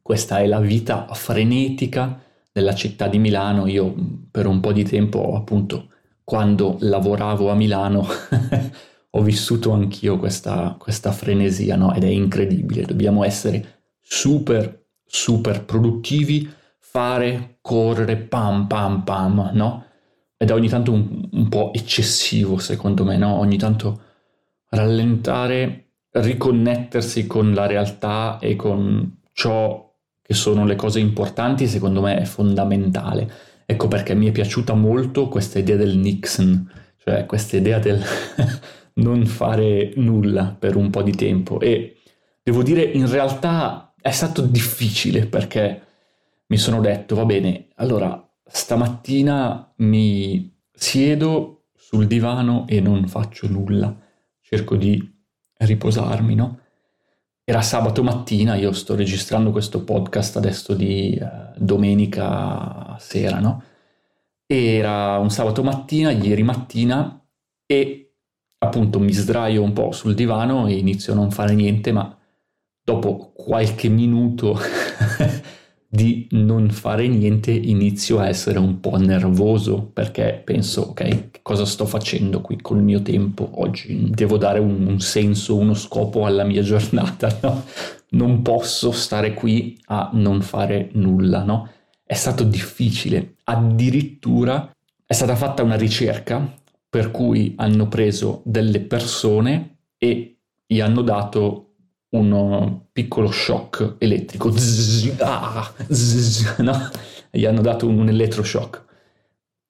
Questa 0.03 0.41
è 0.41 0.47
la 0.47 0.61
vita 0.61 1.07
frenetica 1.13 2.21
della 2.53 2.75
città 2.75 3.09
di 3.09 3.19
Milano. 3.19 3.67
Io 3.67 3.95
per 4.31 4.47
un 4.47 4.61
po' 4.61 4.73
di 4.73 4.85
tempo, 4.85 5.35
appunto, 5.35 5.89
quando 6.23 6.77
lavoravo 6.81 7.51
a 7.51 7.55
Milano, 7.55 8.07
ho 9.11 9.23
vissuto 9.23 9.73
anch'io 9.73 10.19
questa, 10.19 10.77
questa 10.79 11.11
frenesia, 11.11 11.77
no? 11.77 11.95
Ed 11.95 12.05
è 12.05 12.09
incredibile. 12.09 12.85
Dobbiamo 12.85 13.25
essere 13.25 13.83
super, 14.01 14.87
super 15.05 15.65
produttivi, 15.65 16.49
fare, 16.97 17.59
correre, 17.61 18.17
pam, 18.17 18.69
pam, 18.69 19.03
pam, 19.03 19.51
no? 19.55 19.85
Ed 20.37 20.51
è 20.51 20.53
ogni 20.53 20.69
tanto 20.69 20.93
un, 20.93 21.29
un 21.29 21.49
po' 21.49 21.73
eccessivo, 21.75 22.59
secondo 22.59 23.05
me, 23.05 23.17
no? 23.17 23.37
Ogni 23.37 23.59
tanto 23.59 24.01
rallentare, 24.69 25.87
riconnettersi 26.11 27.27
con 27.27 27.53
la 27.53 27.67
realtà 27.67 28.39
e 28.41 28.55
con 28.55 29.23
ciò 29.33 29.93
che 30.23 30.35
sono 30.35 30.65
le 30.65 30.77
cose 30.77 31.01
importanti, 31.01 31.67
secondo 31.67 32.01
me 32.01 32.17
è 32.17 32.25
fondamentale. 32.25 33.29
Ecco 33.67 33.89
perché 33.89 34.15
mi 34.15 34.29
è 34.29 34.33
piaciuta 34.33 34.75
molto 34.75 35.27
questa 35.27 35.59
idea 35.59 35.75
del 35.75 35.97
Nixon, 35.97 36.71
cioè 37.03 37.27
questa 37.27 37.57
idea 37.57 37.81
del 37.81 38.01
non 38.95 39.27
fare 39.27 39.95
nulla 39.97 40.55
per 40.57 40.77
un 40.77 40.91
po' 40.91 41.03
di 41.03 41.17
tempo. 41.17 41.59
E 41.59 41.97
devo 42.41 42.63
dire, 42.63 42.83
in 42.83 43.11
realtà 43.11 43.95
è 44.01 44.13
stato 44.13 44.43
difficile 44.43 45.27
perché 45.27 45.84
mi 46.55 46.61
sono 46.61 46.81
detto, 46.81 47.17
va 47.17 47.25
bene, 47.25 47.67
allora 47.75 48.33
stamattina 48.47 49.73
mi 49.79 50.57
siedo 50.73 51.65
sul 51.75 52.07
divano 52.07 52.65
e 52.69 52.81
non 52.81 53.09
faccio 53.09 53.49
nulla, 53.49 53.93
cerco 54.41 54.77
di 54.77 55.03
riposarmi, 55.57 56.37
no? 56.37 56.61
Era 57.43 57.61
sabato 57.61 58.05
mattina, 58.05 58.55
io 58.55 58.71
sto 58.71 58.95
registrando 58.95 59.51
questo 59.51 59.83
podcast 59.83 60.37
adesso 60.37 60.75
di 60.75 61.15
eh, 61.15 61.29
domenica 61.57 62.97
sera, 63.01 63.41
no? 63.41 63.61
Era 64.47 65.19
un 65.19 65.31
sabato 65.31 65.65
mattina, 65.65 66.13
ieri 66.13 66.45
mattina, 66.45 67.21
e 67.67 68.15
appunto 68.59 69.01
mi 69.01 69.13
sdraio 69.13 69.61
un 69.61 69.73
po' 69.73 69.91
sul 69.91 70.15
divano 70.15 70.69
e 70.69 70.77
inizio 70.77 71.15
a 71.15 71.17
non 71.17 71.33
fare 71.33 71.55
niente, 71.55 71.91
ma 71.91 72.17
dopo 72.81 73.33
qualche 73.33 73.89
minuto 73.89 74.57
di 75.95 76.27
non 76.33 76.71
fare 76.71 77.07
niente 77.07 77.53
inizio 77.53 78.19
a 78.19 78.27
essere 78.27 78.59
un 78.59 78.81
po' 78.81 78.97
nervoso 78.97 79.89
perché 79.93 80.43
penso, 80.45 80.81
ok, 80.81 81.41
cosa 81.41 81.65
sto 81.65 81.87
facendo 81.87 82.41
qui 82.41 82.61
col 82.61 82.83
mio 82.83 83.01
tempo 83.01 83.49
oggi? 83.61 84.11
Devo 84.11 84.37
dare 84.37 84.59
un, 84.59 84.89
un 84.89 84.99
senso, 84.99 85.57
uno 85.57 85.75
scopo 85.75 86.27
alla 86.27 86.43
mia 86.43 86.63
giornata, 86.63 87.39
no? 87.43 87.63
Non 88.11 88.43
posso 88.43 88.91
stare 88.91 89.35
qui 89.35 89.79
a 89.87 90.11
non 90.15 90.43
fare 90.43 90.91
nulla, 90.95 91.45
no? 91.45 91.69
È 92.03 92.15
stato 92.15 92.43
difficile, 92.43 93.37
addirittura 93.45 94.73
è 95.07 95.13
stata 95.13 95.37
fatta 95.37 95.63
una 95.63 95.77
ricerca 95.77 96.55
per 96.89 97.13
cui 97.13 97.55
hanno 97.57 97.87
preso 97.87 98.43
delle 98.45 98.81
persone 98.81 99.77
e 99.97 100.39
gli 100.67 100.81
hanno 100.81 101.03
dato 101.03 101.74
un 102.15 102.81
piccolo 102.93 103.31
shock 103.31 103.97
elettrico, 103.99 104.51
zzz, 104.51 105.21
ah, 105.21 105.73
zzz, 105.89 106.59
no? 106.59 106.91
gli 107.31 107.45
hanno 107.45 107.61
dato 107.61 107.87
un, 107.87 107.99
un 107.99 108.09
elettroshock 108.09 108.85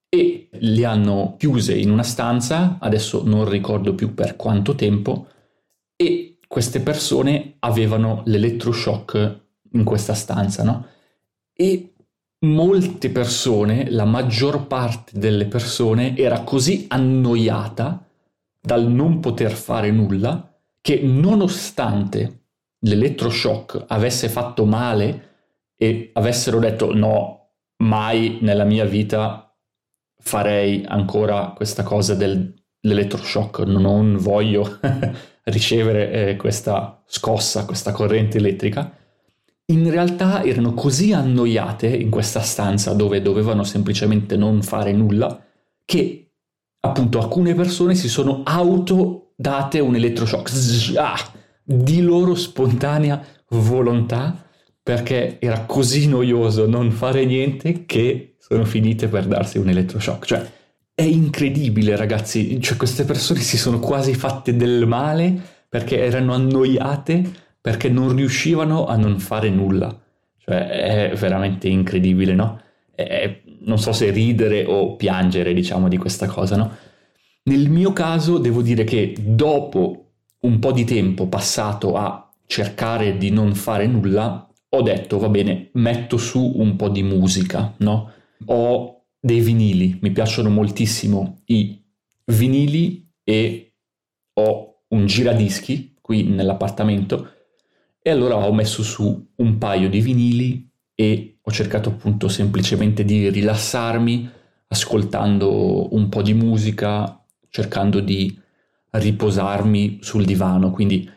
e 0.08 0.48
li 0.50 0.84
hanno 0.84 1.34
chiuse 1.38 1.74
in 1.74 1.90
una 1.90 2.02
stanza, 2.02 2.76
adesso 2.78 3.22
non 3.24 3.48
ricordo 3.48 3.94
più 3.94 4.14
per 4.14 4.36
quanto 4.36 4.74
tempo, 4.74 5.28
e 5.96 6.38
queste 6.46 6.80
persone 6.80 7.56
avevano 7.60 8.22
l'elettroshock 8.26 9.40
in 9.72 9.84
questa 9.84 10.14
stanza, 10.14 10.62
no? 10.62 10.86
E 11.52 11.94
molte 12.40 13.10
persone, 13.10 13.90
la 13.90 14.04
maggior 14.04 14.66
parte 14.66 15.18
delle 15.18 15.46
persone 15.46 16.16
era 16.16 16.42
così 16.42 16.84
annoiata 16.88 18.06
dal 18.60 18.86
non 18.86 19.20
poter 19.20 19.52
fare 19.52 19.90
nulla 19.90 20.53
che 20.84 21.00
nonostante 21.02 22.48
l'elettroshock 22.80 23.86
avesse 23.88 24.28
fatto 24.28 24.66
male 24.66 25.30
e 25.78 26.10
avessero 26.12 26.58
detto 26.58 26.92
no, 26.94 27.52
mai 27.78 28.36
nella 28.42 28.64
mia 28.64 28.84
vita 28.84 29.50
farei 30.18 30.84
ancora 30.86 31.54
questa 31.56 31.84
cosa 31.84 32.14
dell'elettroshock, 32.14 33.60
non 33.60 34.18
voglio 34.18 34.78
ricevere 35.44 36.10
eh, 36.10 36.36
questa 36.36 37.02
scossa, 37.06 37.64
questa 37.64 37.92
corrente 37.92 38.36
elettrica, 38.36 38.94
in 39.72 39.90
realtà 39.90 40.44
erano 40.44 40.74
così 40.74 41.14
annoiate 41.14 41.86
in 41.86 42.10
questa 42.10 42.40
stanza 42.40 42.92
dove 42.92 43.22
dovevano 43.22 43.64
semplicemente 43.64 44.36
non 44.36 44.60
fare 44.60 44.92
nulla 44.92 45.42
che 45.86 46.34
appunto 46.80 47.20
alcune 47.20 47.54
persone 47.54 47.94
si 47.94 48.10
sono 48.10 48.42
auto 48.44 49.23
date 49.34 49.80
un 49.80 49.94
elettroshock 49.94 50.50
ah, 50.96 51.32
di 51.62 52.00
loro 52.02 52.34
spontanea 52.34 53.22
volontà 53.48 54.44
perché 54.82 55.38
era 55.40 55.60
così 55.60 56.08
noioso 56.08 56.66
non 56.66 56.90
fare 56.90 57.24
niente 57.24 57.86
che 57.86 58.36
sono 58.38 58.66
finite 58.66 59.08
per 59.08 59.24
darsi 59.24 59.56
un 59.56 59.70
elettroshock. 59.70 60.26
Cioè, 60.26 60.50
è 60.94 61.02
incredibile, 61.02 61.96
ragazzi. 61.96 62.60
Cioè, 62.60 62.76
queste 62.76 63.04
persone 63.04 63.40
si 63.40 63.56
sono 63.56 63.78
quasi 63.78 64.14
fatte 64.14 64.54
del 64.54 64.86
male 64.86 65.34
perché 65.66 66.04
erano 66.04 66.34
annoiate, 66.34 67.24
perché 67.60 67.88
non 67.88 68.14
riuscivano 68.14 68.84
a 68.84 68.96
non 68.96 69.18
fare 69.18 69.48
nulla. 69.48 69.98
Cioè, 70.36 71.10
è 71.10 71.16
veramente 71.16 71.68
incredibile, 71.68 72.34
no? 72.34 72.60
È, 72.94 73.40
non 73.60 73.78
so 73.78 73.92
se 73.92 74.10
ridere 74.10 74.66
o 74.66 74.94
piangere, 74.96 75.54
diciamo, 75.54 75.88
di 75.88 75.96
questa 75.96 76.26
cosa, 76.26 76.56
no? 76.56 76.76
Nel 77.46 77.68
mio 77.68 77.92
caso, 77.92 78.38
devo 78.38 78.62
dire 78.62 78.84
che 78.84 79.14
dopo 79.20 80.12
un 80.40 80.58
po' 80.58 80.72
di 80.72 80.84
tempo 80.84 81.28
passato 81.28 81.94
a 81.94 82.32
cercare 82.46 83.18
di 83.18 83.30
non 83.30 83.54
fare 83.54 83.86
nulla, 83.86 84.50
ho 84.70 84.82
detto, 84.82 85.18
va 85.18 85.28
bene, 85.28 85.68
metto 85.74 86.16
su 86.16 86.52
un 86.56 86.76
po' 86.76 86.88
di 86.88 87.02
musica, 87.02 87.74
no? 87.78 88.10
Ho 88.46 89.04
dei 89.20 89.40
vinili, 89.40 89.98
mi 90.00 90.10
piacciono 90.10 90.48
moltissimo 90.48 91.42
i 91.46 91.82
vinili 92.26 93.10
e 93.22 93.74
ho 94.34 94.82
un 94.88 95.06
giradischi 95.06 95.96
qui 96.00 96.24
nell'appartamento 96.24 97.30
e 98.00 98.10
allora 98.10 98.36
ho 98.36 98.52
messo 98.52 98.82
su 98.82 99.32
un 99.36 99.58
paio 99.58 99.88
di 99.88 100.00
vinili 100.00 100.70
e 100.94 101.38
ho 101.42 101.50
cercato 101.50 101.90
appunto 101.90 102.28
semplicemente 102.28 103.04
di 103.04 103.28
rilassarmi 103.28 104.30
ascoltando 104.68 105.94
un 105.94 106.08
po' 106.08 106.22
di 106.22 106.34
musica, 106.34 107.23
cercando 107.54 108.00
di 108.00 108.36
riposarmi 108.90 109.98
sul 110.00 110.24
divano, 110.24 110.72
quindi 110.72 111.08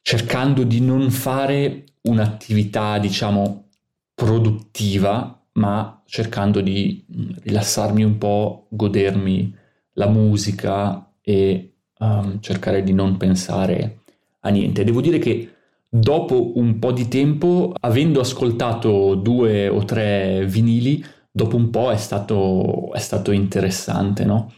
cercando 0.00 0.62
di 0.62 0.80
non 0.80 1.10
fare 1.10 1.84
un'attività 2.04 2.96
diciamo 2.98 3.66
produttiva 4.14 5.38
ma 5.52 6.02
cercando 6.06 6.62
di 6.62 7.04
mm, 7.14 7.30
rilassarmi 7.42 8.02
un 8.02 8.16
po', 8.16 8.66
godermi 8.70 9.54
la 9.96 10.08
musica 10.08 11.12
e 11.20 11.74
um, 11.98 12.40
cercare 12.40 12.82
di 12.82 12.94
non 12.94 13.18
pensare 13.18 13.98
a 14.40 14.48
niente. 14.48 14.84
Devo 14.84 15.02
dire 15.02 15.18
che 15.18 15.52
dopo 15.86 16.58
un 16.58 16.78
po' 16.78 16.92
di 16.92 17.08
tempo, 17.08 17.74
avendo 17.78 18.20
ascoltato 18.20 19.16
due 19.16 19.68
o 19.68 19.84
tre 19.84 20.46
vinili, 20.46 21.04
dopo 21.30 21.56
un 21.56 21.68
po' 21.68 21.90
è 21.90 21.98
stato, 21.98 22.90
è 22.94 23.00
stato 23.00 23.32
interessante, 23.32 24.24
no? 24.24 24.50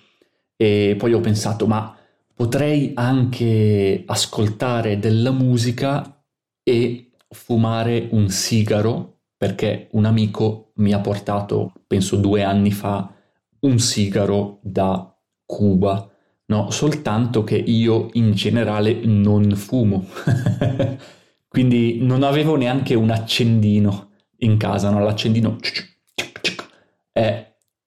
E 0.57 0.95
poi 0.99 1.13
ho 1.13 1.21
pensato, 1.21 1.67
ma 1.67 1.95
potrei 2.35 2.93
anche 2.95 4.03
ascoltare 4.07 4.99
della 4.99 5.31
musica 5.31 6.25
e 6.63 7.11
fumare 7.29 8.09
un 8.13 8.29
sigaro 8.29 9.21
perché 9.37 9.89
un 9.93 10.07
amico 10.07 10.73
mi 10.77 10.93
ha 10.93 11.01
portato, 11.01 11.73
penso 11.87 12.17
due 12.17 12.43
anni 12.43 12.73
fa, 12.73 13.13
un 13.61 13.79
sigaro 13.79 14.59
da 14.63 15.15
Cuba, 15.45 16.11
no? 16.47 16.71
Soltanto 16.71 17.45
che 17.45 17.57
io 17.57 18.09
in 18.15 18.33
generale 18.33 18.95
non 19.05 19.55
fumo, 19.55 20.07
quindi 21.49 21.99
non 22.01 22.23
avevo 22.23 22.57
neanche 22.57 22.95
un 22.95 23.11
accendino 23.11 24.11
in 24.39 24.57
casa, 24.57 24.91
no? 24.91 25.01
L'accendino 25.01 25.59
è 27.13 27.46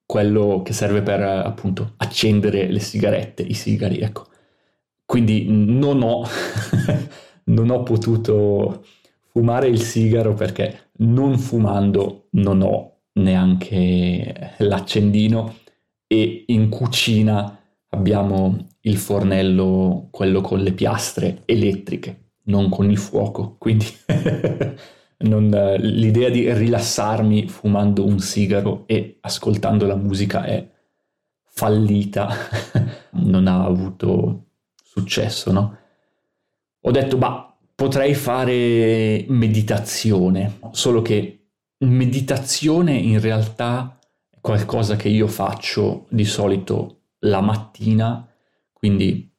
quello 0.10 0.64
che 0.64 0.74
serve 0.74 1.04
per 1.04 1.22
appunto 1.22 1.94
accendere 1.98 2.68
le 2.68 2.80
sigarette, 2.80 3.44
i 3.44 3.54
sigari, 3.54 4.00
ecco. 4.00 4.26
Quindi 5.06 5.46
non 5.48 6.02
ho, 6.02 6.26
non 7.46 7.70
ho 7.70 7.84
potuto 7.84 8.88
fumare 9.28 9.68
il 9.68 9.80
sigaro 9.80 10.34
perché 10.34 10.90
non 11.02 11.38
fumando 11.38 12.30
non 12.32 12.64
ho 12.64 13.02
neanche 13.20 14.56
l'accendino 14.58 15.58
e 16.08 16.46
in 16.48 16.70
cucina 16.70 17.60
abbiamo 17.90 18.66
il 18.82 18.98
fornello, 18.98 20.08
quello 20.10 20.42
con 20.42 20.60
le 20.60 20.74
piastre 20.74 21.44
elettriche, 21.46 22.32
non 22.46 22.70
con 22.70 22.90
il 22.90 22.98
fuoco. 22.98 23.58
Quindi 23.60 23.86
non, 25.20 25.50
l'idea 25.80 26.30
di 26.30 26.52
rilassarmi 26.54 27.48
fumando 27.48 28.06
un 28.06 28.20
sigaro 28.20 28.84
e 28.88 29.18
ascoltando 29.22 29.86
la 29.86 29.96
musica 29.96 30.44
è 30.44 30.66
fallita, 31.44 32.30
non 33.14 33.48
ha 33.48 33.66
avuto 33.66 34.46
successo, 34.82 35.52
no? 35.52 35.78
Ho 36.82 36.92
detto, 36.92 37.18
bah, 37.18 37.58
potrei 37.76 38.14
fare 38.14 39.26
meditazione, 39.28 40.60
solo 40.72 41.02
che 41.02 41.48
meditazione 41.80 42.94
in 42.94 43.20
realtà 43.20 44.00
è 44.30 44.38
qualcosa 44.40 44.96
che 44.96 45.10
io 45.10 45.28
faccio 45.28 46.06
di 46.10 46.26
solito 46.26 47.02
la 47.20 47.42
mattina, 47.42 48.26
quindi 48.72 49.30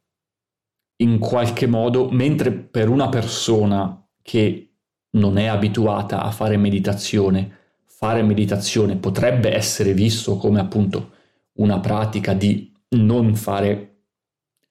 in 0.96 1.18
qualche 1.18 1.66
modo, 1.66 2.10
mentre 2.10 2.52
per 2.52 2.90
una 2.90 3.08
persona 3.08 4.06
che 4.20 4.69
non 5.12 5.38
è 5.38 5.46
abituata 5.46 6.22
a 6.22 6.30
fare 6.30 6.56
meditazione, 6.56 7.58
fare 7.84 8.22
meditazione 8.22 8.96
potrebbe 8.96 9.54
essere 9.54 9.92
visto 9.92 10.36
come 10.36 10.60
appunto 10.60 11.10
una 11.54 11.80
pratica 11.80 12.32
di 12.32 12.72
non 12.90 13.34
fare 13.34 13.90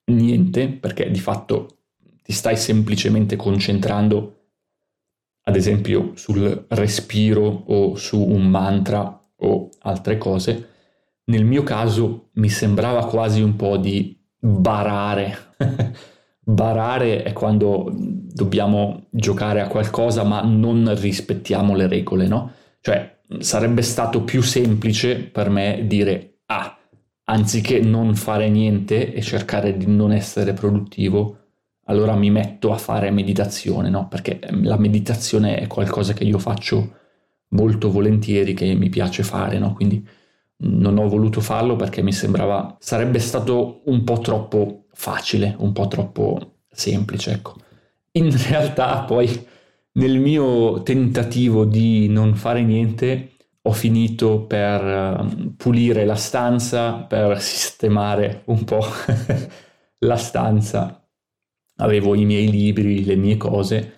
niente, 0.06 0.69
perché 0.69 1.12
di 1.12 1.19
fatto 1.19 1.78
ti 2.23 2.32
stai 2.32 2.58
semplicemente 2.58 3.36
concentrando, 3.36 4.38
ad 5.43 5.56
esempio, 5.56 6.13
sul 6.15 6.65
respiro 6.69 7.63
o 7.67 7.95
su 7.95 8.21
un 8.21 8.47
mantra 8.47 9.19
o 9.38 9.69
altre 9.82 10.17
cose, 10.17 10.67
nel 11.25 11.45
mio 11.45 11.63
caso 11.63 12.30
mi 12.34 12.49
sembrava 12.49 13.06
quasi 13.06 13.41
un 13.41 13.56
po' 13.56 13.78
di 13.78 14.19
barare. 14.38 15.38
barare 16.49 17.21
è 17.21 17.31
quando 17.31 17.91
dobbiamo 17.93 19.07
giocare 19.12 19.62
a 19.62 19.67
qualcosa 19.67 20.23
ma 20.23 20.41
non 20.41 20.95
rispettiamo 20.99 21.75
le 21.75 21.88
regole, 21.88 22.27
no? 22.27 22.51
Cioè 22.81 23.17
sarebbe 23.38 23.83
stato 23.83 24.23
più 24.23 24.41
semplice 24.41 25.17
per 25.19 25.49
me 25.49 25.83
dire 25.85 26.39
ah, 26.47 26.75
anziché 27.25 27.79
non 27.79 28.15
fare 28.15 28.49
niente 28.49 29.13
e 29.13 29.21
cercare 29.21 29.77
di 29.77 29.85
non 29.85 30.12
essere 30.12 30.53
produttivo, 30.53 31.38
allora 31.85 32.15
mi 32.15 32.31
metto 32.31 32.71
a 32.71 32.77
fare 32.77 33.12
meditazione, 33.12 33.89
no? 33.89 34.07
Perché 34.07 34.39
ehm, 34.39 34.65
la 34.65 34.77
meditazione 34.77 35.57
è 35.57 35.67
qualcosa 35.67 36.13
che 36.13 36.23
io 36.23 36.39
faccio 36.39 36.95
molto 37.49 37.91
volentieri, 37.91 38.55
che 38.55 38.73
mi 38.73 38.89
piace 38.89 39.21
fare, 39.21 39.59
no? 39.59 39.73
Quindi 39.73 40.07
non 40.61 40.97
ho 40.97 41.07
voluto 41.07 41.41
farlo 41.41 41.75
perché 41.75 42.01
mi 42.01 42.11
sembrava 42.11 42.75
sarebbe 42.79 43.19
stato 43.19 43.81
un 43.85 44.03
po' 44.03 44.19
troppo 44.19 44.85
facile, 44.93 45.55
un 45.59 45.71
po' 45.71 45.87
troppo 45.87 46.57
semplice, 46.69 47.31
ecco. 47.31 47.55
In 48.13 48.35
realtà 48.49 49.01
poi 49.03 49.47
nel 49.93 50.19
mio 50.19 50.83
tentativo 50.83 51.65
di 51.65 52.07
non 52.09 52.35
fare 52.35 52.63
niente 52.63 53.31
ho 53.61 53.71
finito 53.71 54.45
per 54.45 54.81
ehm, 54.83 55.53
pulire 55.57 56.05
la 56.05 56.15
stanza, 56.15 56.93
per 56.93 57.41
sistemare 57.41 58.43
un 58.45 58.63
po' 58.63 58.83
la 59.99 60.15
stanza 60.15 60.99
avevo 61.77 62.15
i 62.15 62.25
miei 62.25 62.49
libri, 62.49 63.05
le 63.05 63.15
mie 63.15 63.37
cose. 63.37 63.93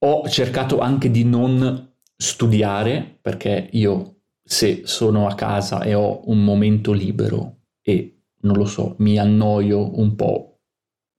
Ho 0.00 0.28
cercato 0.28 0.78
anche 0.78 1.10
di 1.10 1.24
non 1.24 1.94
studiare 2.16 3.18
perché 3.20 3.68
io 3.72 4.11
se 4.52 4.82
sono 4.84 5.28
a 5.28 5.34
casa 5.34 5.80
e 5.80 5.94
ho 5.94 6.28
un 6.30 6.44
momento 6.44 6.92
libero 6.92 7.60
e 7.80 8.24
non 8.42 8.54
lo 8.58 8.66
so, 8.66 8.96
mi 8.98 9.16
annoio 9.16 9.98
un 9.98 10.14
po', 10.14 10.60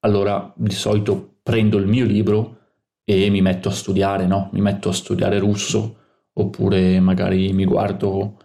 allora 0.02 0.54
di 0.56 0.76
solito 0.76 1.38
prendo 1.42 1.78
il 1.78 1.88
mio 1.88 2.06
libro 2.06 2.60
e 3.04 3.32
mi 3.32 3.42
metto 3.42 3.70
a 3.70 3.72
studiare, 3.72 4.28
no? 4.28 4.50
Mi 4.54 4.62
metto 4.62 4.90
a 4.90 4.94
studiare 4.94 5.40
russo 5.40 5.98
oppure 6.34 7.00
magari 7.00 7.52
mi 7.54 7.66
guardo, 7.66 8.38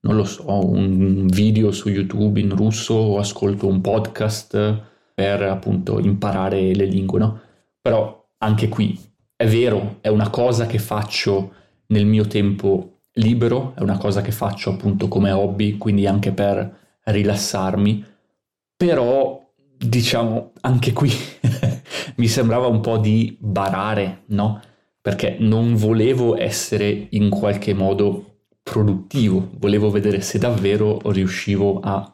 non 0.00 0.16
lo 0.16 0.24
so, 0.24 0.66
un 0.68 1.28
video 1.28 1.70
su 1.70 1.88
YouTube 1.88 2.40
in 2.40 2.56
russo 2.56 2.94
o 2.94 3.18
ascolto 3.18 3.68
un 3.68 3.80
podcast 3.80 4.82
per 5.14 5.42
appunto 5.42 6.00
imparare 6.00 6.74
le 6.74 6.86
lingue, 6.86 7.18
no? 7.20 7.40
Però 7.80 8.30
anche 8.38 8.68
qui 8.68 8.98
è 9.36 9.46
vero, 9.46 9.98
è 10.00 10.08
una 10.08 10.28
cosa 10.28 10.66
che 10.66 10.80
faccio 10.80 11.52
nel 11.86 12.04
mio 12.04 12.26
tempo 12.26 12.93
libero, 13.14 13.74
è 13.76 13.80
una 13.80 13.98
cosa 13.98 14.20
che 14.22 14.32
faccio 14.32 14.70
appunto 14.70 15.08
come 15.08 15.30
hobby, 15.30 15.78
quindi 15.78 16.06
anche 16.06 16.32
per 16.32 16.98
rilassarmi, 17.04 18.04
però 18.76 19.42
diciamo 19.76 20.52
anche 20.60 20.92
qui 20.92 21.10
mi 22.16 22.26
sembrava 22.28 22.66
un 22.66 22.80
po' 22.80 22.98
di 22.98 23.36
barare, 23.38 24.22
no? 24.26 24.60
Perché 25.00 25.36
non 25.38 25.74
volevo 25.74 26.36
essere 26.36 27.08
in 27.10 27.28
qualche 27.28 27.74
modo 27.74 28.38
produttivo, 28.62 29.50
volevo 29.58 29.90
vedere 29.90 30.22
se 30.22 30.38
davvero 30.38 30.98
riuscivo 31.10 31.80
a 31.80 32.10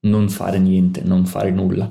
non 0.00 0.28
fare 0.28 0.58
niente, 0.58 1.02
non 1.02 1.24
fare 1.24 1.50
nulla. 1.50 1.90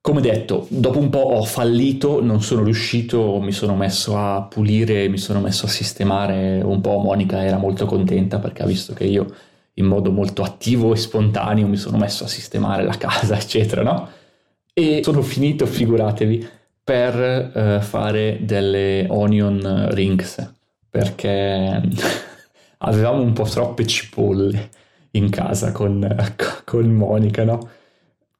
Come 0.00 0.20
detto, 0.22 0.66
dopo 0.70 0.98
un 0.98 1.10
po' 1.10 1.18
ho 1.18 1.44
fallito, 1.44 2.22
non 2.22 2.40
sono 2.40 2.62
riuscito, 2.62 3.40
mi 3.40 3.52
sono 3.52 3.76
messo 3.76 4.16
a 4.16 4.42
pulire, 4.42 5.08
mi 5.08 5.18
sono 5.18 5.40
messo 5.40 5.66
a 5.66 5.68
sistemare 5.68 6.62
un 6.62 6.80
po'. 6.80 6.98
Monica 6.98 7.44
era 7.44 7.58
molto 7.58 7.84
contenta 7.84 8.38
perché 8.38 8.62
ha 8.62 8.66
visto 8.66 8.94
che 8.94 9.04
io 9.04 9.26
in 9.74 9.86
modo 9.86 10.10
molto 10.10 10.42
attivo 10.42 10.92
e 10.92 10.96
spontaneo 10.96 11.66
mi 11.66 11.76
sono 11.76 11.98
messo 11.98 12.24
a 12.24 12.28
sistemare 12.28 12.84
la 12.84 12.96
casa, 12.96 13.36
eccetera, 13.38 13.82
no? 13.82 14.08
E 14.72 15.00
sono 15.02 15.22
finito, 15.22 15.66
figuratevi, 15.66 16.48
per 16.82 17.52
eh, 17.54 17.80
fare 17.82 18.38
delle 18.40 19.06
onion 19.10 19.88
rings, 19.90 20.54
perché 20.88 21.82
avevamo 22.78 23.20
un 23.20 23.32
po' 23.34 23.44
troppe 23.44 23.86
cipolle 23.86 24.70
in 25.12 25.28
casa 25.28 25.72
con, 25.72 26.16
con 26.64 26.88
Monica, 26.90 27.44
no? 27.44 27.68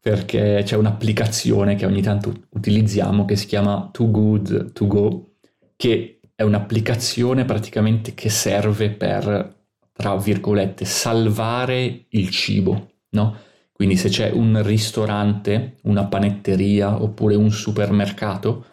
Perché 0.01 0.63
c'è 0.65 0.77
un'applicazione 0.77 1.75
che 1.75 1.85
ogni 1.85 2.03
tanto 2.03 2.33
utilizziamo 2.51 3.25
che 3.25 3.37
si 3.37 3.47
chiama 3.47 3.89
Too 3.93 4.11
Good 4.11 4.73
To 4.73 4.87
Go, 4.87 5.33
che 5.77 6.21
è 6.35 6.43
un'applicazione 6.43 7.45
praticamente 7.45 8.15
che 8.15 8.29
serve 8.29 8.91
per, 8.91 9.57
tra 9.93 10.17
virgolette, 10.17 10.85
salvare 10.85 12.07
il 12.09 12.31
cibo, 12.31 12.93
no? 13.11 13.37
Quindi 13.73 13.97
se 13.97 14.09
c'è 14.09 14.31
un 14.31 14.61
ristorante, 14.65 15.77
una 15.83 16.07
panetteria 16.07 17.01
oppure 17.01 17.35
un 17.35 17.51
supermercato 17.51 18.65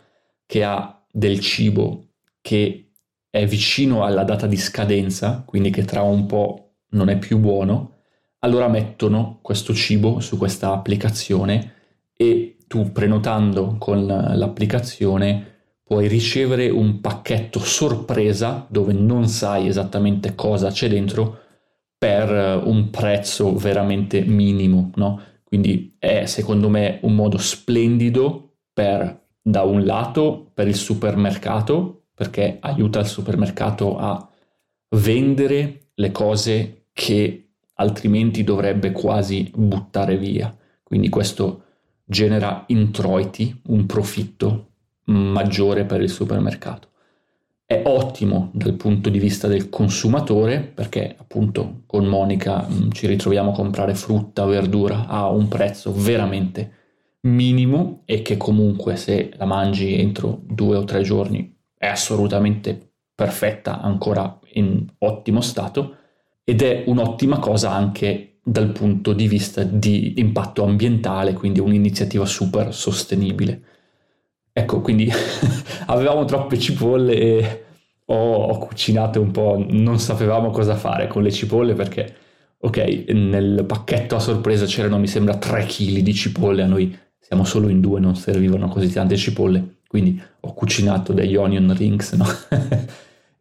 che 0.46 0.64
ha 0.64 1.04
del 1.12 1.40
cibo 1.40 2.10
che 2.42 2.92
è 3.30 3.46
vicino 3.46 4.04
alla 4.04 4.24
data 4.24 4.48
di 4.48 4.58
scadenza, 4.58 5.44
quindi 5.46 5.70
che 5.70 5.84
tra 5.84 6.02
un 6.02 6.26
po' 6.26 6.76
non 6.90 7.10
è 7.10 7.18
più 7.18 7.38
buono, 7.38 7.95
allora 8.46 8.68
mettono 8.68 9.40
questo 9.42 9.74
cibo 9.74 10.20
su 10.20 10.38
questa 10.38 10.72
applicazione 10.72 11.74
e 12.16 12.58
tu 12.68 12.92
prenotando 12.92 13.76
con 13.80 14.06
l'applicazione 14.06 15.54
puoi 15.84 16.08
ricevere 16.08 16.70
un 16.70 17.02
pacchetto 17.02 17.60
sorpresa 17.60 18.66
dove 18.70 18.94
non 18.94 19.28
sai 19.28 19.68
esattamente 19.68 20.36
cosa 20.36 20.70
c'è 20.70 20.88
dentro 20.88 21.40
per 21.98 22.62
un 22.64 22.92
prezzo 22.92 23.56
veramente 23.56 24.22
minimo, 24.22 24.92
no? 24.96 25.22
Quindi 25.44 25.96
è 25.98 26.26
secondo 26.26 26.70
me 26.70 27.00
un 27.02 27.16
modo 27.16 27.38
splendido 27.40 28.58
per 28.72 29.24
da 29.42 29.64
un 29.64 29.86
lato 29.86 30.52
per 30.54 30.68
il 30.68 30.76
supermercato 30.76 32.06
perché 32.14 32.58
aiuta 32.60 33.00
il 33.00 33.08
supermercato 33.08 33.98
a 33.98 34.28
vendere 34.90 35.90
le 35.96 36.12
cose 36.12 36.88
che 36.94 37.45
altrimenti 37.76 38.44
dovrebbe 38.44 38.92
quasi 38.92 39.52
buttare 39.54 40.18
via. 40.18 40.56
Quindi 40.84 41.10
questo 41.10 41.64
genera 42.04 42.64
introiti, 42.68 43.62
un 43.68 43.86
profitto 43.86 44.70
maggiore 45.06 45.86
per 45.86 46.02
il 46.02 46.10
supermercato. 46.10 46.90
È 47.66 47.82
ottimo 47.86 48.52
dal 48.54 48.76
punto 48.76 49.10
di 49.10 49.18
vista 49.18 49.48
del 49.48 49.70
consumatore 49.70 50.60
perché 50.60 51.16
appunto 51.18 51.82
con 51.88 52.06
Monica 52.06 52.68
mm, 52.70 52.92
ci 52.92 53.08
ritroviamo 53.08 53.52
a 53.52 53.56
comprare 53.56 53.96
frutta, 53.96 54.46
verdura 54.46 55.08
a 55.08 55.30
un 55.30 55.48
prezzo 55.48 55.92
veramente 55.92 56.84
minimo 57.22 58.04
e 58.06 58.22
che 58.22 58.38
comunque 58.38 58.96
se 58.98 59.32
la 59.36 59.46
mangi 59.46 60.00
entro 60.00 60.42
due 60.44 60.78
o 60.78 60.84
tre 60.84 61.02
giorni 61.02 61.58
è 61.76 61.88
assolutamente 61.88 62.92
perfetta, 63.16 63.82
ancora 63.82 64.40
in 64.54 64.86
ottimo 65.00 65.42
stato 65.42 65.96
ed 66.46 66.62
è 66.62 66.84
un'ottima 66.86 67.40
cosa 67.40 67.72
anche 67.72 68.38
dal 68.42 68.72
punto 68.72 69.12
di 69.14 69.28
vista 69.28 69.64
di 69.64 70.14
impatto 70.18 70.64
ambientale, 70.64 71.34
quindi 71.34 71.60
un'iniziativa 71.60 72.26
super 72.28 72.74
sostenibile. 72.74 73.62
Ecco, 74.54 74.82
quindi 74.82 75.12
avevamo 75.88 76.24
troppe 76.26 76.60
cipolle 76.60 77.20
e 77.20 77.64
ho, 78.06 78.36
ho, 78.36 78.58
cucinato 78.60 79.20
un 79.20 79.32
po', 79.32 79.66
non 79.68 80.00
sapevamo 80.00 80.52
cosa 80.52 80.76
fare 80.76 81.08
con 81.08 81.24
le 81.24 81.32
cipolle 81.32 81.74
perché, 81.74 82.16
ok, 82.60 83.06
nel 83.10 83.66
pacchetto 83.66 84.16
a 84.16 84.20
sorpresa 84.20 84.66
c'erano 84.68 85.00
mi 85.00 85.08
sembra 85.08 85.38
3 85.38 85.66
kg 85.66 85.98
di 85.98 86.14
cipolle, 86.14 86.62
a 86.62 86.68
noi 86.68 86.96
siamo 87.20 87.44
solo 87.44 87.68
in 87.70 87.82
due, 87.82 88.00
non 88.00 88.16
servivano 88.16 88.68
così 88.68 88.94
tante 88.94 89.18
cipolle, 89.18 89.80
quindi 89.88 90.22
ho 90.42 90.54
cucinato 90.54 91.12
degli 91.12 91.36
onion 91.36 91.76
rings, 91.76 92.12
no? 92.14 92.28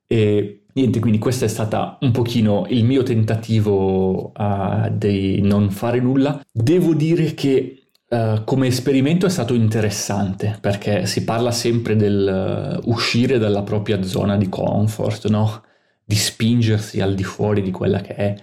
e 0.06 0.63
Niente, 0.76 0.98
quindi 0.98 1.18
questo 1.18 1.44
è 1.44 1.48
stato 1.48 1.98
un 2.00 2.10
pochino 2.10 2.66
il 2.68 2.84
mio 2.84 3.04
tentativo 3.04 4.32
uh, 4.36 4.90
di 4.90 5.40
non 5.40 5.70
fare 5.70 6.00
nulla. 6.00 6.40
Devo 6.50 6.94
dire 6.94 7.34
che 7.34 7.90
uh, 8.08 8.42
come 8.42 8.66
esperimento 8.66 9.26
è 9.26 9.30
stato 9.30 9.54
interessante 9.54 10.58
perché 10.60 11.06
si 11.06 11.22
parla 11.22 11.52
sempre 11.52 11.94
del 11.94 12.80
uh, 12.82 12.90
uscire 12.90 13.38
dalla 13.38 13.62
propria 13.62 14.02
zona 14.02 14.36
di 14.36 14.48
comfort, 14.48 15.28
no? 15.28 15.62
Di 16.04 16.16
spingersi 16.16 17.00
al 17.00 17.14
di 17.14 17.24
fuori 17.24 17.62
di 17.62 17.70
quella 17.70 18.00
che 18.00 18.14
è 18.16 18.34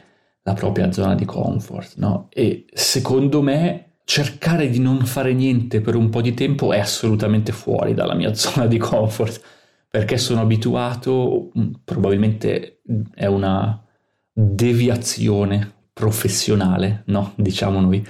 la 0.44 0.54
propria 0.54 0.90
zona 0.94 1.16
di 1.16 1.26
comfort, 1.26 1.96
no? 1.98 2.30
E 2.32 2.66
secondo 2.74 3.42
me 3.42 3.98
cercare 4.06 4.70
di 4.70 4.80
non 4.80 5.06
fare 5.06 5.34
niente 5.34 5.82
per 5.82 5.96
un 5.96 6.10
po' 6.10 6.22
di 6.22 6.34
tempo 6.34 6.72
è 6.72 6.80
assolutamente 6.80 7.52
fuori 7.52 7.94
dalla 7.94 8.16
mia 8.16 8.34
zona 8.36 8.68
di 8.68 8.78
comfort 8.78 9.60
perché 9.92 10.18
sono 10.18 10.40
abituato, 10.42 11.52
mm, 11.58 11.72
probabilmente 11.84 12.82
è 13.14 13.26
una 13.26 13.86
deviazione 14.32 15.90
professionale, 15.94 17.04
no? 17.08 17.34
Diciamo 17.36 17.82
noi. 17.82 18.04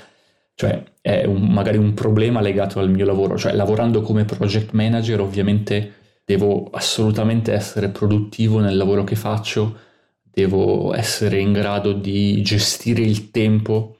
Cioè 0.53 0.83
è 1.01 1.25
un, 1.25 1.47
magari 1.47 1.77
un 1.77 1.95
problema 1.95 2.39
legato 2.39 2.79
al 2.79 2.91
mio 2.91 3.05
lavoro, 3.05 3.35
cioè 3.37 3.53
lavorando 3.53 4.01
come 4.01 4.25
project 4.25 4.73
manager 4.73 5.19
ovviamente 5.21 5.93
devo 6.23 6.69
assolutamente 6.71 7.51
essere 7.51 7.89
produttivo 7.89 8.59
nel 8.59 8.77
lavoro 8.77 9.03
che 9.03 9.15
faccio, 9.15 9.75
devo 10.23 10.93
essere 10.93 11.39
in 11.39 11.51
grado 11.51 11.93
di 11.93 12.43
gestire 12.43 13.01
il 13.01 13.31
tempo 13.31 13.97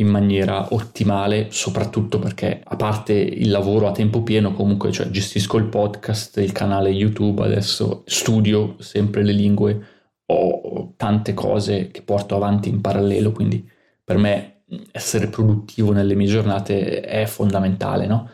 in 0.00 0.08
maniera 0.08 0.72
ottimale, 0.74 1.48
soprattutto 1.50 2.18
perché 2.18 2.60
a 2.62 2.76
parte 2.76 3.12
il 3.12 3.50
lavoro 3.50 3.86
a 3.86 3.92
tempo 3.92 4.22
pieno, 4.22 4.52
comunque 4.52 4.90
cioè, 4.90 5.08
gestisco 5.10 5.58
il 5.58 5.66
podcast, 5.66 6.38
il 6.38 6.52
canale 6.52 6.90
YouTube, 6.90 7.42
adesso 7.42 8.02
studio 8.06 8.76
sempre 8.78 9.22
le 9.22 9.32
lingue, 9.32 9.86
ho 10.26 10.94
tante 10.96 11.34
cose 11.34 11.88
che 11.90 12.02
porto 12.02 12.34
avanti 12.34 12.68
in 12.68 12.80
parallelo, 12.80 13.32
quindi 13.32 13.68
per 14.02 14.16
me 14.18 14.62
essere 14.92 15.28
produttivo 15.28 15.92
nelle 15.92 16.14
mie 16.14 16.26
giornate 16.26 17.00
è 17.00 17.26
fondamentale, 17.26 18.06
no? 18.06 18.30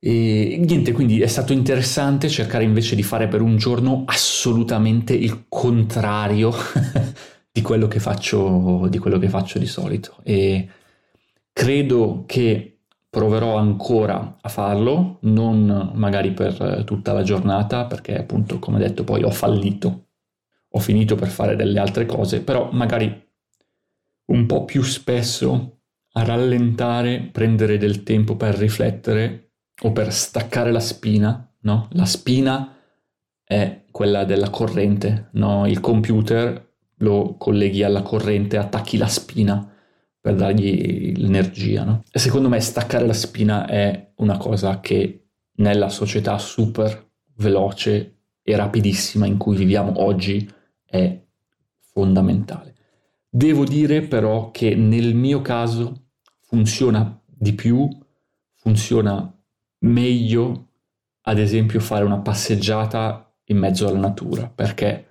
E 0.00 0.60
niente, 0.64 0.92
quindi 0.92 1.20
è 1.20 1.26
stato 1.26 1.52
interessante 1.52 2.28
cercare 2.28 2.62
invece 2.62 2.94
di 2.94 3.02
fare 3.02 3.26
per 3.26 3.40
un 3.42 3.56
giorno 3.56 4.04
assolutamente 4.06 5.12
il 5.12 5.46
contrario 5.48 6.52
di 7.50 7.62
quello 7.62 7.88
che 7.88 7.98
faccio 7.98 8.86
di, 8.88 8.98
quello 8.98 9.18
che 9.18 9.28
faccio 9.28 9.58
di 9.58 9.66
solito. 9.66 10.16
E 10.22 10.68
Credo 11.58 12.22
che 12.24 12.82
proverò 13.10 13.56
ancora 13.56 14.38
a 14.40 14.48
farlo, 14.48 15.18
non 15.22 15.90
magari 15.94 16.30
per 16.30 16.84
tutta 16.84 17.12
la 17.12 17.24
giornata, 17.24 17.86
perché 17.86 18.16
appunto, 18.16 18.60
come 18.60 18.78
detto, 18.78 19.02
poi 19.02 19.24
ho 19.24 19.30
fallito, 19.32 20.10
ho 20.68 20.78
finito 20.78 21.16
per 21.16 21.26
fare 21.26 21.56
delle 21.56 21.80
altre 21.80 22.06
cose, 22.06 22.42
però 22.42 22.70
magari 22.70 23.28
un 24.26 24.46
po' 24.46 24.64
più 24.64 24.84
spesso 24.84 25.80
a 26.12 26.22
rallentare, 26.22 27.28
prendere 27.32 27.76
del 27.76 28.04
tempo 28.04 28.36
per 28.36 28.54
riflettere 28.54 29.54
o 29.82 29.90
per 29.90 30.12
staccare 30.12 30.70
la 30.70 30.78
spina, 30.78 31.52
no? 31.62 31.88
La 31.90 32.04
spina 32.04 32.72
è 33.42 33.84
quella 33.90 34.22
della 34.22 34.50
corrente, 34.50 35.30
no? 35.32 35.66
Il 35.66 35.80
computer 35.80 36.74
lo 36.98 37.34
colleghi 37.36 37.82
alla 37.82 38.02
corrente, 38.02 38.58
attacchi 38.58 38.96
la 38.96 39.08
spina 39.08 39.72
per 40.20 40.34
dargli 40.34 41.16
l'energia. 41.16 41.84
No? 41.84 42.02
E 42.10 42.18
secondo 42.18 42.48
me 42.48 42.60
staccare 42.60 43.06
la 43.06 43.12
spina 43.12 43.66
è 43.66 44.12
una 44.16 44.36
cosa 44.36 44.80
che 44.80 45.28
nella 45.58 45.88
società 45.88 46.38
super 46.38 47.10
veloce 47.36 48.18
e 48.42 48.56
rapidissima 48.56 49.26
in 49.26 49.36
cui 49.36 49.56
viviamo 49.56 50.02
oggi 50.02 50.50
è 50.84 51.20
fondamentale. 51.92 52.74
Devo 53.28 53.64
dire 53.64 54.02
però 54.02 54.50
che 54.50 54.74
nel 54.74 55.14
mio 55.14 55.42
caso 55.42 56.08
funziona 56.40 57.20
di 57.26 57.52
più, 57.52 57.88
funziona 58.54 59.32
meglio 59.80 60.68
ad 61.22 61.38
esempio 61.38 61.78
fare 61.78 62.04
una 62.04 62.20
passeggiata 62.20 63.30
in 63.44 63.58
mezzo 63.58 63.86
alla 63.86 63.98
natura, 63.98 64.48
perché 64.48 65.06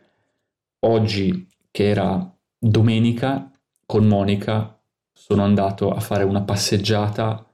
oggi 0.80 1.48
che 1.70 1.89
era 1.89 2.36
domenica 2.58 3.52
con 3.86 4.06
Monica 4.06 4.77
sono 5.28 5.44
andato 5.44 5.92
a 5.92 6.00
fare 6.00 6.24
una 6.24 6.42
passeggiata 6.42 7.46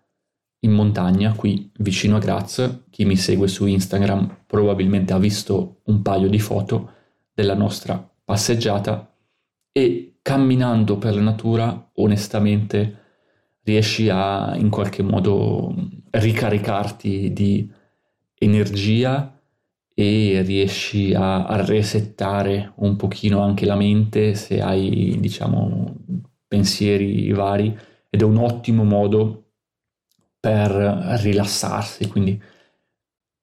in 0.60 0.74
montagna 0.74 1.34
qui 1.34 1.72
vicino 1.80 2.18
a 2.18 2.20
Graz. 2.20 2.84
Chi 2.92 3.04
mi 3.04 3.16
segue 3.16 3.48
su 3.48 3.66
Instagram 3.66 4.44
probabilmente 4.46 5.12
ha 5.12 5.18
visto 5.18 5.80
un 5.86 6.04
paio 6.04 6.30
di 6.30 6.38
foto 6.38 6.92
della 7.34 7.56
nostra 7.56 7.98
passeggiata 8.24 9.12
e 9.72 10.20
camminando 10.22 11.00
per 11.00 11.16
la 11.16 11.22
natura 11.22 11.90
onestamente 11.96 13.00
riesci 13.64 14.08
a 14.08 14.54
in 14.56 14.70
qualche 14.70 15.02
modo 15.02 15.74
ricaricarti 16.12 17.34
di 17.34 17.68
energia 18.36 19.36
e 19.96 20.44
riesci 20.46 21.16
a, 21.16 21.48
a 21.48 21.66
resettare 21.66 22.74
un 22.76 22.98
pochino 22.98 23.42
anche 23.42 23.66
la 23.66 23.76
mente 23.76 24.36
se 24.36 24.62
hai 24.62 25.18
diciamo 25.20 25.96
pensieri 26.54 27.32
vari 27.32 27.76
ed 28.12 28.22
è 28.22 28.24
un 28.24 28.38
ottimo 28.38 28.84
modo 28.84 29.46
per 30.40 30.70
rilassarsi, 31.22 32.08
quindi 32.08 32.40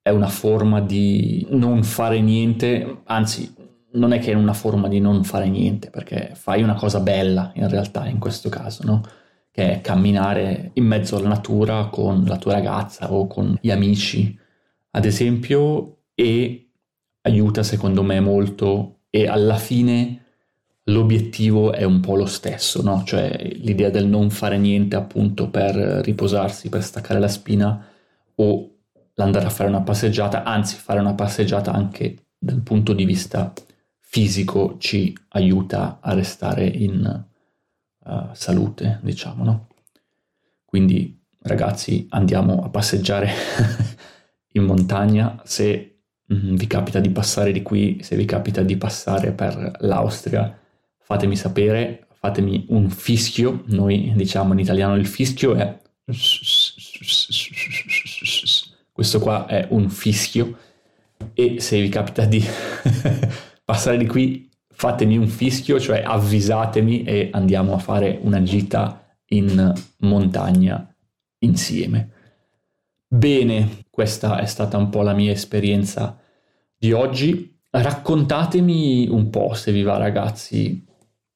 è 0.01 0.11
una 0.11 0.29
forma 0.29 0.81
di 0.81 1.45
non 1.51 1.83
fare 1.83 2.21
niente, 2.21 3.03
anzi 3.07 3.53
non 3.95 4.13
è 4.13 4.21
che 4.21 4.31
è 4.31 4.35
una 4.35 4.53
forma 4.53 4.87
di 4.87 5.01
non 5.01 5.25
fare 5.25 5.49
niente, 5.49 5.91
perché 5.91 6.31
fai 6.35 6.63
una 6.63 6.75
cosa 6.75 7.01
bella 7.01 7.51
in 7.57 7.69
realtà 7.69 8.07
in 8.07 8.21
questo 8.21 8.49
caso, 8.49 8.85
no? 8.85 9.03
Che 9.51 9.73
è 9.73 9.81
camminare 9.81 10.71
in 10.75 10.85
mezzo 10.85 11.17
alla 11.17 11.29
natura 11.29 11.87
con 11.87 12.25
la 12.27 12.37
tua 12.37 12.53
ragazza 12.53 13.13
o 13.13 13.27
con 13.27 13.59
gli 13.61 13.73
amici, 13.73 14.39
ad 14.93 15.05
esempio, 15.05 16.03
e 16.15 16.71
aiuta 17.23 17.65
secondo 17.65 18.05
me 18.05 18.21
molto 18.21 19.01
e 19.11 19.27
alla 19.27 19.57
fine 19.57 20.30
l'obiettivo 20.91 21.73
è 21.73 21.85
un 21.85 22.01
po' 22.01 22.17
lo 22.17 22.27
stesso, 22.27 22.83
no? 22.83 23.03
Cioè 23.05 23.51
l'idea 23.57 23.91
del 23.91 24.07
non 24.07 24.31
fare 24.31 24.59
niente 24.59 24.97
appunto 24.97 25.49
per 25.49 25.75
riposarsi, 25.75 26.69
per 26.69 26.83
staccare 26.83 27.21
la 27.21 27.29
spina 27.29 27.87
o 28.37 28.71
l'andare 29.15 29.47
a 29.47 29.51
fare 29.51 29.69
una 29.69 29.83
passeggiata, 29.83 30.45
anzi 30.45 30.77
fare 30.77 31.01
una 31.01 31.15
passeggiata 31.15 31.73
anche 31.73 32.27
dal 32.39 32.61
punto 32.61 32.93
di 32.93 33.05
vista 33.05 33.53
fisico 33.99 34.77
ci 34.79 35.17
aiuta 35.29 35.99
a 36.01 36.15
restare 36.15 36.67
in 36.67 37.25
uh, 37.99 38.29
salute, 38.33 38.99
diciamo, 39.03 39.45
no? 39.45 39.69
Quindi 40.65 41.21
ragazzi 41.43 42.07
andiamo 42.11 42.63
a 42.63 42.69
passeggiare 42.71 43.31
in 44.53 44.65
montagna, 44.65 45.41
se 45.45 46.01
mm, 46.33 46.55
vi 46.57 46.67
capita 46.67 46.99
di 46.99 47.11
passare 47.11 47.53
di 47.53 47.63
qui, 47.63 47.99
se 48.03 48.17
vi 48.17 48.25
capita 48.25 48.63
di 48.63 48.77
passare 48.77 49.33
per 49.33 49.77
l'Austria, 49.81 50.59
fatemi 51.11 51.35
sapere, 51.35 52.07
fatemi 52.13 52.67
un 52.69 52.89
fischio, 52.89 53.65
noi 53.67 54.13
diciamo 54.15 54.53
in 54.53 54.61
italiano 54.61 54.95
il 54.95 55.09
fischio 55.09 55.57
è 55.57 55.77
questo 58.93 59.19
qua 59.19 59.47
è 59.47 59.67
un 59.71 59.91
fischio 59.91 60.57
e 61.35 61.59
se 61.59 61.81
vi 61.81 61.89
capita 61.89 62.25
di 62.27 62.41
passare 63.65 63.97
di 63.97 64.07
qui 64.07 64.49
fatemi 64.69 65.17
un 65.17 65.27
fischio, 65.27 65.81
cioè 65.81 66.01
avvisatemi 66.07 67.03
e 67.03 67.31
andiamo 67.33 67.75
a 67.75 67.79
fare 67.79 68.21
una 68.23 68.45
gita 68.45 69.05
in 69.31 69.73
montagna 69.99 70.95
insieme. 71.39 72.11
Bene, 73.09 73.87
questa 73.91 74.39
è 74.39 74.47
stata 74.47 74.77
un 74.77 74.91
po' 74.91 75.03
la 75.03 75.15
mia 75.15 75.33
esperienza 75.33 76.17
di 76.79 76.93
oggi. 76.93 77.59
Raccontatemi 77.69 79.09
un 79.09 79.29
po', 79.29 79.55
se 79.55 79.73
vi 79.73 79.83
va 79.83 79.97
ragazzi, 79.97 80.87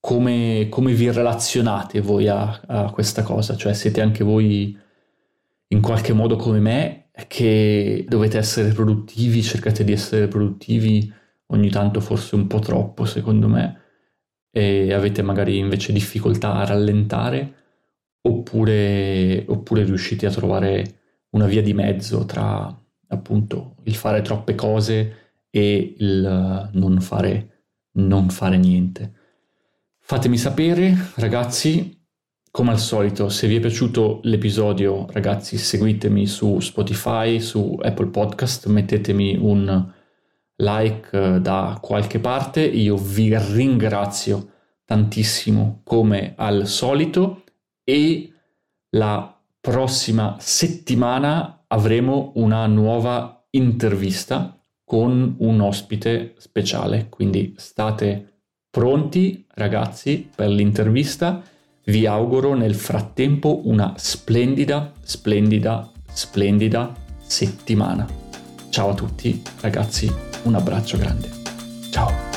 come, 0.05 0.67
come 0.69 0.93
vi 0.93 1.11
relazionate 1.11 2.03
voi 2.03 2.29
a, 2.29 2.61
a 2.67 2.91
questa 2.91 3.23
cosa, 3.23 3.57
cioè 3.57 3.73
siete 3.73 4.03
anche 4.03 4.23
voi 4.23 4.79
in 5.69 5.81
qualche 5.81 6.13
modo 6.13 6.37
come 6.37 6.61
me 6.61 7.07
che 7.27 8.05
dovete 8.07 8.37
essere 8.37 8.71
produttivi, 8.73 9.43
cercate 9.43 9.83
di 9.83 9.93
essere 9.93 10.29
produttivi 10.29 11.11
ogni 11.47 11.71
tanto 11.71 12.01
forse 12.01 12.35
un 12.35 12.47
po' 12.49 12.59
troppo 12.59 13.07
secondo 13.07 13.49
me 13.49 13.81
e 14.51 14.93
avete 14.93 15.23
magari 15.23 15.57
invece 15.57 15.91
difficoltà 15.91 16.53
a 16.53 16.67
rallentare 16.67 17.55
oppure, 18.21 19.43
oppure 19.49 19.85
riuscite 19.85 20.27
a 20.27 20.31
trovare 20.31 20.99
una 21.31 21.47
via 21.47 21.63
di 21.63 21.73
mezzo 21.73 22.27
tra 22.27 22.79
appunto 23.07 23.77
il 23.85 23.95
fare 23.95 24.21
troppe 24.21 24.55
cose 24.55 25.33
e 25.49 25.95
il 25.97 26.69
non 26.75 27.01
fare, 27.01 27.63
non 27.93 28.29
fare 28.29 28.59
niente. 28.59 29.23
Fatemi 30.07 30.37
sapere 30.37 30.95
ragazzi, 31.17 31.99
come 32.51 32.73
al 32.73 32.79
solito, 32.79 33.31
se 33.31 33.49
vi 33.49 33.57
è 33.57 33.61
piaciuto 33.61 34.21
l'episodio 34.25 35.07
ragazzi 35.11 35.57
seguitemi 35.57 36.27
su 36.27 36.61
Spotify, 36.61 37.41
su 37.41 37.79
Apple 37.81 38.09
Podcast, 38.09 38.67
mettetemi 38.67 39.35
un 39.35 39.93
like 40.57 41.09
eh, 41.11 41.41
da 41.41 41.79
qualche 41.81 42.19
parte. 42.19 42.63
Io 42.63 42.99
vi 42.99 43.35
ringrazio 43.35 44.51
tantissimo 44.85 45.81
come 45.85 46.35
al 46.37 46.67
solito 46.67 47.45
e 47.83 48.31
la 48.91 49.41
prossima 49.59 50.37
settimana 50.39 51.65
avremo 51.67 52.33
una 52.35 52.67
nuova 52.67 53.47
intervista 53.53 54.63
con 54.85 55.37
un 55.39 55.61
ospite 55.63 56.35
speciale. 56.37 57.09
Quindi 57.09 57.55
state 57.57 58.34
pronti 58.75 59.45
ragazzi 59.55 60.29
per 60.35 60.49
l'intervista. 60.49 61.41
Vi 61.85 62.07
auguro 62.07 62.55
nel 62.55 62.75
frattempo 62.75 63.61
una 63.67 63.95
splendida, 63.97 64.93
splendida, 65.01 65.93
splendida 66.13 66.93
settimana. 67.25 68.05
Ciao 68.71 68.91
a 68.91 68.95
tutti 68.95 69.41
ragazzi 69.61 70.13
un 70.43 70.57
abbraccio 70.57 70.99
grande. 70.99 71.31
Ciao. 71.93 72.34